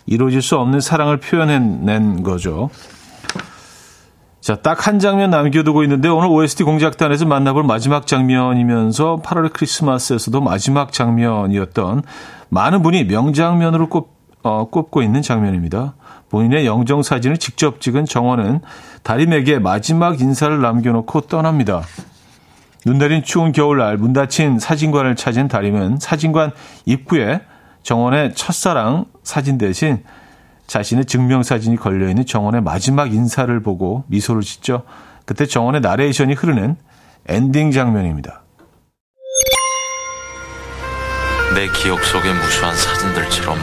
이루어질 0.07 0.43
수 0.43 0.57
없는 0.57 0.81
사랑을 0.81 1.19
표현해낸 1.19 2.23
거죠. 2.23 2.71
자, 4.45 4.57
딱 4.57 4.87
한 4.87 4.99
장면 4.99 5.31
남겨두고 5.31 5.85
있는데 5.85 6.11
오늘 6.11 6.29
OST 6.29 6.65
공작단에서 6.65 7.25
만나볼 7.25 7.63
마지막 7.65 8.07
장면이면서 8.07 9.23
8월의 9.25 9.55
크리스마스에서도 9.55 10.39
마지막 10.43 10.93
장면이었던 10.93 12.03
많은 12.51 12.83
분이 12.83 13.05
명장면으로 13.05 13.89
꼽, 13.89 14.11
어, 14.43 14.69
꼽고 14.69 15.01
있는 15.01 15.23
장면입니다. 15.23 15.95
본인의 16.29 16.67
영정 16.67 17.03
사진을 17.03 17.39
직접 17.39 17.81
찍은 17.81 18.05
정원은 18.05 18.61
다림에게 19.03 19.61
마지막 19.61 20.21
인사를 20.21 20.61
남겨놓고 20.61 21.23
떠납니다. 21.23 21.81
눈 22.85 22.99
내린 22.99 23.23
추운 23.23 23.51
겨울날 23.51 23.97
문 23.97 24.13
닫힌 24.13 24.59
사진관을 24.59 25.17
찾은 25.17 25.49
다림은 25.49 26.01
사진관 26.01 26.51
입구에 26.85 27.41
정원의 27.83 28.35
첫사랑 28.35 29.07
사진 29.23 29.57
대신 29.57 30.03
자신의 30.67 31.05
증명사진이 31.05 31.77
걸려있는 31.77 32.27
정원의 32.27 32.63
마지막 32.63 33.13
인사를 33.13 33.61
보고 33.63 34.05
미소를 34.09 34.43
짓죠. 34.43 34.85
그때 35.27 35.47
정원의 35.47 35.81
나레이션이 35.81 36.35
흐르는 36.35 36.77
엔딩 37.27 37.71
장면입니다. 37.71 38.43
내 41.55 41.69
기억 41.69 42.03
속의 42.03 42.35
무수한 42.35 42.75
사진들처럼 42.75 43.57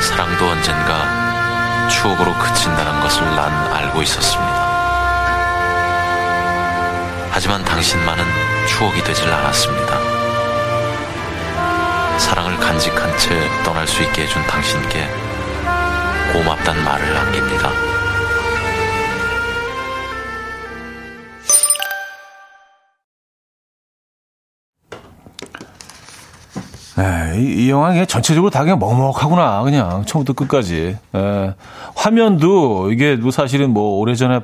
사랑도 0.00 0.46
언젠가 0.46 1.88
추억으로 1.88 2.32
그친다는 2.32 3.00
것을 3.00 3.24
난 3.36 3.52
알고 3.74 4.02
있었습니다. 4.02 4.72
하지만 7.30 7.64
당신만은 7.64 8.24
추억이 8.68 9.02
되질 9.04 9.28
않았습니다. 9.28 9.98
사랑을 12.18 12.56
간직한 12.56 13.18
채 13.18 13.48
떠날 13.64 13.86
수 13.86 14.02
있게 14.02 14.22
해준 14.22 14.42
당신께 14.46 15.21
고맙단 16.32 16.84
말을 16.84 17.14
남깁니다. 17.14 17.70
네, 26.96 27.40
이, 27.40 27.64
이 27.64 27.70
영화 27.70 27.88
그냥 27.88 28.06
전체적으로 28.06 28.50
다 28.50 28.60
그냥 28.60 28.78
먹먹하구나. 28.78 29.62
그냥 29.62 30.04
처음부터 30.04 30.34
끝까지. 30.34 30.96
에, 31.14 31.54
화면도 31.94 32.92
이게 32.92 33.16
뭐 33.16 33.30
사실은 33.30 33.70
뭐 33.70 33.98
오래전에 33.98 34.40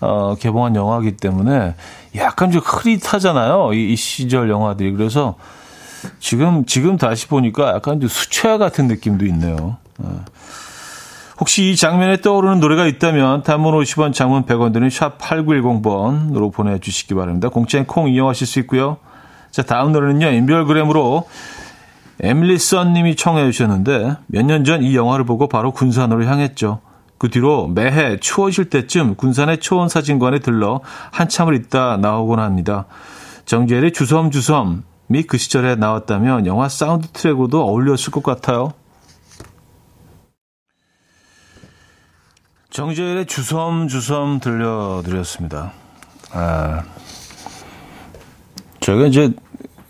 어, 0.00 0.34
개봉한 0.34 0.74
영화이기 0.74 1.16
때문에 1.16 1.74
약간 2.16 2.50
좀 2.50 2.62
흐릿하잖아요. 2.64 3.74
이, 3.74 3.92
이 3.92 3.96
시절 3.96 4.50
영화들이. 4.50 4.92
그래서 4.92 5.36
지금, 6.18 6.64
지금 6.64 6.96
다시 6.96 7.26
보니까 7.28 7.74
약간 7.74 8.00
좀 8.00 8.08
수채화 8.08 8.58
같은 8.58 8.88
느낌도 8.88 9.26
있네요. 9.26 9.76
에. 10.02 10.06
혹시 11.38 11.70
이 11.70 11.76
장면에 11.76 12.20
떠오르는 12.20 12.60
노래가 12.60 12.86
있다면 12.86 13.42
단문 13.42 13.74
50원, 13.74 14.14
장문 14.14 14.44
100원 14.46 14.72
드는 14.72 14.88
샵 14.88 15.18
8910번으로 15.18 16.52
보내주시기 16.52 17.14
바랍니다. 17.14 17.48
공짜인 17.50 17.84
콩 17.84 18.08
이용하실 18.08 18.46
수 18.46 18.58
있고요. 18.60 18.96
자, 19.50 19.62
다음 19.62 19.92
노래는요. 19.92 20.28
인별그램으로 20.30 21.28
에밀리 22.20 22.58
썬님이 22.58 23.16
청해 23.16 23.50
주셨는데 23.50 24.16
몇 24.28 24.46
년 24.46 24.64
전 24.64 24.82
이 24.82 24.96
영화를 24.96 25.26
보고 25.26 25.46
바로 25.48 25.72
군산으로 25.72 26.24
향했죠. 26.24 26.80
그 27.18 27.28
뒤로 27.28 27.66
매해 27.68 28.18
추워질 28.18 28.70
때쯤 28.70 29.14
군산의 29.16 29.60
초원 29.60 29.88
사진관에 29.90 30.38
들러 30.38 30.80
한참을 31.12 31.54
있다 31.54 31.98
나오곤 31.98 32.40
합니다. 32.40 32.86
정재일의 33.44 33.92
주섬주섬이 33.92 35.22
그 35.28 35.36
시절에 35.38 35.76
나왔다면 35.76 36.46
영화 36.46 36.68
사운드 36.70 37.08
트랙으로도 37.08 37.62
어울렸을 37.62 38.10
것 38.10 38.22
같아요. 38.22 38.72
정재일의 42.76 43.24
주섬주섬 43.24 44.40
들려드렸습니다. 44.40 45.72
아, 46.32 46.82
저희가 48.80 49.06
이제 49.06 49.32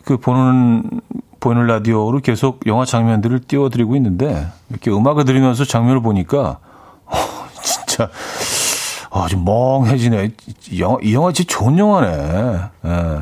그 0.04 0.18
보는 0.18 1.00
보이는 1.40 1.66
라디오로 1.66 2.20
계속 2.20 2.64
영화 2.68 2.84
장면들을 2.84 3.40
띄워드리고 3.40 3.96
있는데 3.96 4.46
이렇게 4.70 4.92
음악을 4.92 5.24
들으면서 5.24 5.64
장면을 5.64 6.00
보니까 6.00 6.60
어, 7.06 7.16
진짜 7.60 8.08
어, 9.10 9.26
좀 9.26 9.44
멍해지네. 9.44 10.30
이 10.70 10.80
영화, 10.80 10.98
이 11.02 11.12
영화 11.12 11.32
진짜 11.32 11.58
좋은 11.58 11.80
영화네. 11.80 12.60
예. 12.84 13.20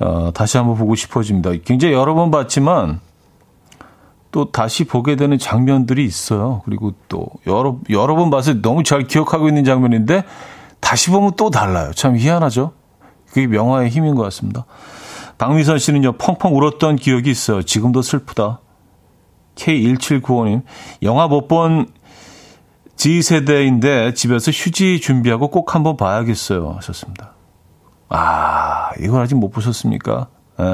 어, 0.00 0.32
다시 0.34 0.56
한번 0.56 0.76
보고 0.76 0.96
싶어집니다. 0.96 1.52
굉장히 1.64 1.94
여러 1.94 2.14
번 2.14 2.32
봤지만 2.32 2.98
또 4.34 4.50
다시 4.50 4.82
보게 4.82 5.14
되는 5.14 5.38
장면들이 5.38 6.04
있어요. 6.04 6.62
그리고 6.64 6.92
또 7.08 7.28
여러 7.46 7.76
여러 7.88 8.16
번 8.16 8.30
봐서 8.30 8.52
너무 8.60 8.82
잘 8.82 9.04
기억하고 9.04 9.46
있는 9.46 9.62
장면인데 9.62 10.24
다시 10.80 11.10
보면 11.10 11.34
또 11.36 11.50
달라요. 11.50 11.92
참 11.94 12.16
희한하죠. 12.16 12.72
그게 13.28 13.46
명화의 13.46 13.90
힘인 13.90 14.16
것 14.16 14.24
같습니다. 14.24 14.64
박미선 15.38 15.78
씨는요, 15.78 16.14
펑펑 16.14 16.56
울었던 16.56 16.96
기억이 16.96 17.30
있어요. 17.30 17.62
지금도 17.62 18.02
슬프다. 18.02 18.58
K1795님, 19.54 20.62
영화 21.02 21.28
못 21.28 21.46
본 21.46 21.86
G세대인데 22.96 24.14
집에서 24.14 24.50
휴지 24.50 25.00
준비하고 25.00 25.46
꼭 25.48 25.76
한번 25.76 25.96
봐야겠어요. 25.96 26.72
하셨습니다. 26.78 27.34
아, 28.08 28.90
이걸 28.98 29.22
아직 29.22 29.36
못 29.36 29.50
보셨습니까? 29.50 30.26
에, 30.58 30.64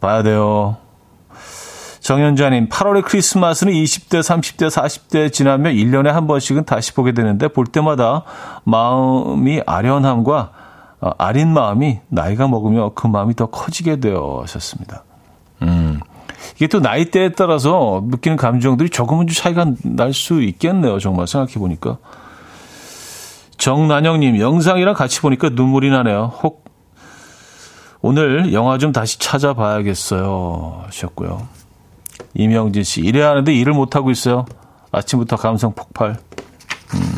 봐야 0.00 0.24
돼요. 0.24 0.78
정현자님, 2.06 2.68
8월의 2.68 3.02
크리스마스는 3.04 3.72
20대, 3.72 4.20
30대, 4.20 4.70
40대 4.70 5.32
지나면 5.32 5.74
1년에 5.74 6.06
한 6.06 6.28
번씩은 6.28 6.64
다시 6.64 6.94
보게 6.94 7.10
되는데 7.10 7.48
볼 7.48 7.66
때마다 7.66 8.22
마음이 8.62 9.62
아련함과 9.66 10.50
어, 11.00 11.10
아린 11.18 11.52
마음이 11.52 11.98
나이가 12.06 12.46
먹으며 12.46 12.92
그 12.94 13.08
마음이 13.08 13.34
더 13.34 13.46
커지게 13.46 13.98
되어 13.98 14.38
하셨습니다. 14.42 15.02
음. 15.62 15.98
이게 16.54 16.68
또 16.68 16.78
나이대에 16.78 17.32
따라서 17.32 18.04
느끼는 18.06 18.36
감정들이 18.36 18.88
조금은 18.88 19.26
좀 19.26 19.34
차이가 19.34 19.66
날 19.82 20.12
수 20.12 20.40
있겠네요. 20.40 21.00
정말 21.00 21.26
생각해 21.26 21.54
보니까. 21.54 21.98
정난영님, 23.58 24.38
영상이랑 24.38 24.94
같이 24.94 25.20
보니까 25.22 25.48
눈물이 25.48 25.90
나네요. 25.90 26.34
혹, 26.40 26.64
오늘 28.00 28.52
영화 28.52 28.78
좀 28.78 28.92
다시 28.92 29.18
찾아봐야겠어요. 29.18 30.84
하셨고요. 30.86 31.55
이명진 32.34 32.82
씨, 32.82 33.00
일해야 33.00 33.30
하는데 33.30 33.52
일을 33.52 33.72
못하고 33.72 34.10
있어요. 34.10 34.46
아침부터 34.92 35.36
감성 35.36 35.72
폭발. 35.74 36.16
음. 36.94 37.16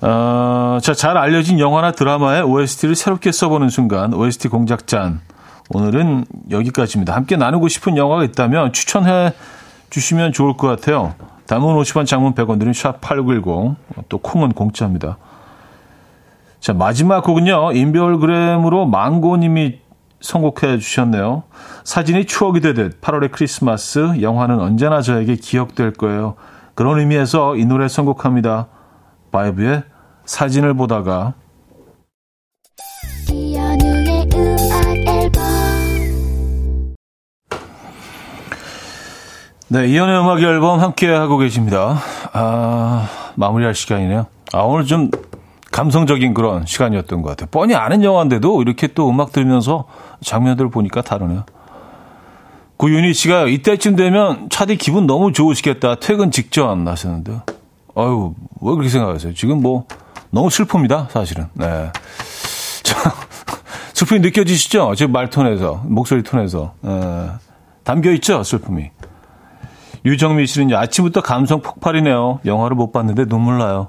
어, 0.00 0.78
자, 0.80 0.94
잘 0.94 1.16
알려진 1.16 1.58
영화나 1.58 1.92
드라마의 1.92 2.42
OST를 2.42 2.94
새롭게 2.94 3.32
써보는 3.32 3.68
순간, 3.68 4.14
OST 4.14 4.48
공작잔. 4.48 5.20
오늘은 5.70 6.24
여기까지입니다. 6.50 7.14
함께 7.14 7.36
나누고 7.36 7.68
싶은 7.68 7.96
영화가 7.96 8.24
있다면 8.24 8.72
추천해 8.72 9.32
주시면 9.90 10.32
좋을 10.32 10.56
것 10.56 10.68
같아요. 10.68 11.14
담은 11.46 11.74
50원, 11.76 12.06
장문 12.06 12.34
100원 12.34 12.58
들은 12.58 12.72
샵8910. 12.72 13.76
또 14.08 14.18
콩은 14.18 14.52
공짜입니다. 14.52 15.18
자, 16.60 16.72
마지막 16.72 17.22
곡은요. 17.22 17.72
인별그램으로 17.72 18.86
망고님이 18.86 19.80
선곡해 20.20 20.78
주셨네요. 20.78 21.44
사진이 21.84 22.26
추억이 22.26 22.60
되듯 22.60 23.00
8월의 23.00 23.30
크리스마스, 23.30 24.20
영화는 24.20 24.60
언제나 24.60 25.00
저에게 25.00 25.36
기억될 25.36 25.92
거예요. 25.92 26.34
그런 26.74 26.98
의미에서 26.98 27.56
이 27.56 27.64
노래 27.64 27.88
선곡합니다. 27.88 28.68
바이브의 29.30 29.82
사진을 30.24 30.74
보다가 30.74 31.34
네, 39.70 39.86
이연의 39.86 40.20
음악 40.20 40.40
앨범 40.40 40.80
함께 40.80 41.08
하고 41.10 41.36
계십니다. 41.36 41.98
아, 42.32 43.06
마무리할 43.34 43.74
시간이네요. 43.74 44.26
아, 44.54 44.60
오늘 44.60 44.86
좀 44.86 45.10
감성적인 45.70 46.34
그런 46.34 46.64
시간이었던 46.66 47.22
것 47.22 47.30
같아요. 47.30 47.48
뻔히 47.50 47.74
아는 47.74 48.02
영화인데도 48.02 48.62
이렇게 48.62 48.88
또 48.88 49.08
음악 49.10 49.32
들으면서 49.32 49.84
장면들을 50.22 50.70
보니까 50.70 51.02
다르네요. 51.02 51.44
구윤희 52.78 53.12
씨가 53.12 53.48
이때쯤 53.48 53.96
되면 53.96 54.48
차디 54.50 54.76
기분 54.76 55.06
너무 55.06 55.32
좋으시겠다. 55.32 55.96
퇴근 55.96 56.30
직전 56.30 56.86
하셨는데. 56.86 57.42
아유, 57.96 58.34
왜 58.60 58.70
그렇게 58.70 58.88
생각하세요? 58.88 59.34
지금 59.34 59.60
뭐, 59.60 59.84
너무 60.30 60.48
슬픕니다, 60.48 61.10
사실은. 61.10 61.48
네. 61.54 61.66
자, 62.84 63.12
슬픔이 63.94 64.20
느껴지시죠? 64.20 64.94
제 64.94 65.08
말톤에서, 65.08 65.82
목소리 65.86 66.22
톤에서. 66.22 66.74
네. 66.80 67.28
담겨 67.82 68.12
있죠, 68.12 68.44
슬픔이. 68.44 68.90
유정미 70.04 70.46
씨는 70.46 70.76
아침부터 70.76 71.20
감성 71.20 71.60
폭발이네요. 71.60 72.40
영화를 72.44 72.76
못 72.76 72.92
봤는데 72.92 73.24
눈물 73.24 73.58
나요. 73.58 73.88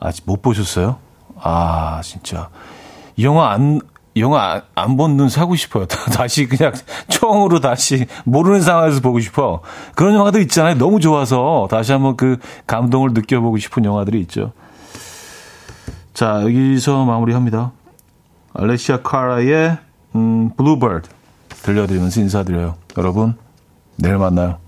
아직 0.00 0.24
못 0.26 0.42
보셨어요? 0.42 0.96
아, 1.40 2.00
진짜. 2.02 2.48
이 3.16 3.24
영화 3.24 3.50
안, 3.52 3.80
영화 4.16 4.62
안 4.74 4.96
본 4.96 5.16
눈 5.16 5.28
사고 5.28 5.54
싶어요. 5.56 5.86
다시 6.12 6.46
그냥 6.46 6.72
총으로 7.08 7.60
다시 7.60 8.06
모르는 8.24 8.60
상황에서 8.62 9.00
보고 9.00 9.20
싶어. 9.20 9.60
그런 9.94 10.14
영화들 10.14 10.40
있잖아요. 10.42 10.74
너무 10.76 11.00
좋아서 11.00 11.68
다시 11.70 11.92
한번 11.92 12.16
그 12.16 12.38
감동을 12.66 13.10
느껴보고 13.12 13.58
싶은 13.58 13.84
영화들이 13.84 14.20
있죠. 14.22 14.52
자, 16.14 16.42
여기서 16.42 17.04
마무리합니다. 17.04 17.72
알레시아 18.54 19.02
카라의 19.02 19.78
음, 20.16 20.50
Bluebird 20.56 21.08
들려드리면서 21.62 22.20
인사드려요. 22.20 22.74
여러분, 22.98 23.36
내일 23.96 24.16
만나요. 24.18 24.58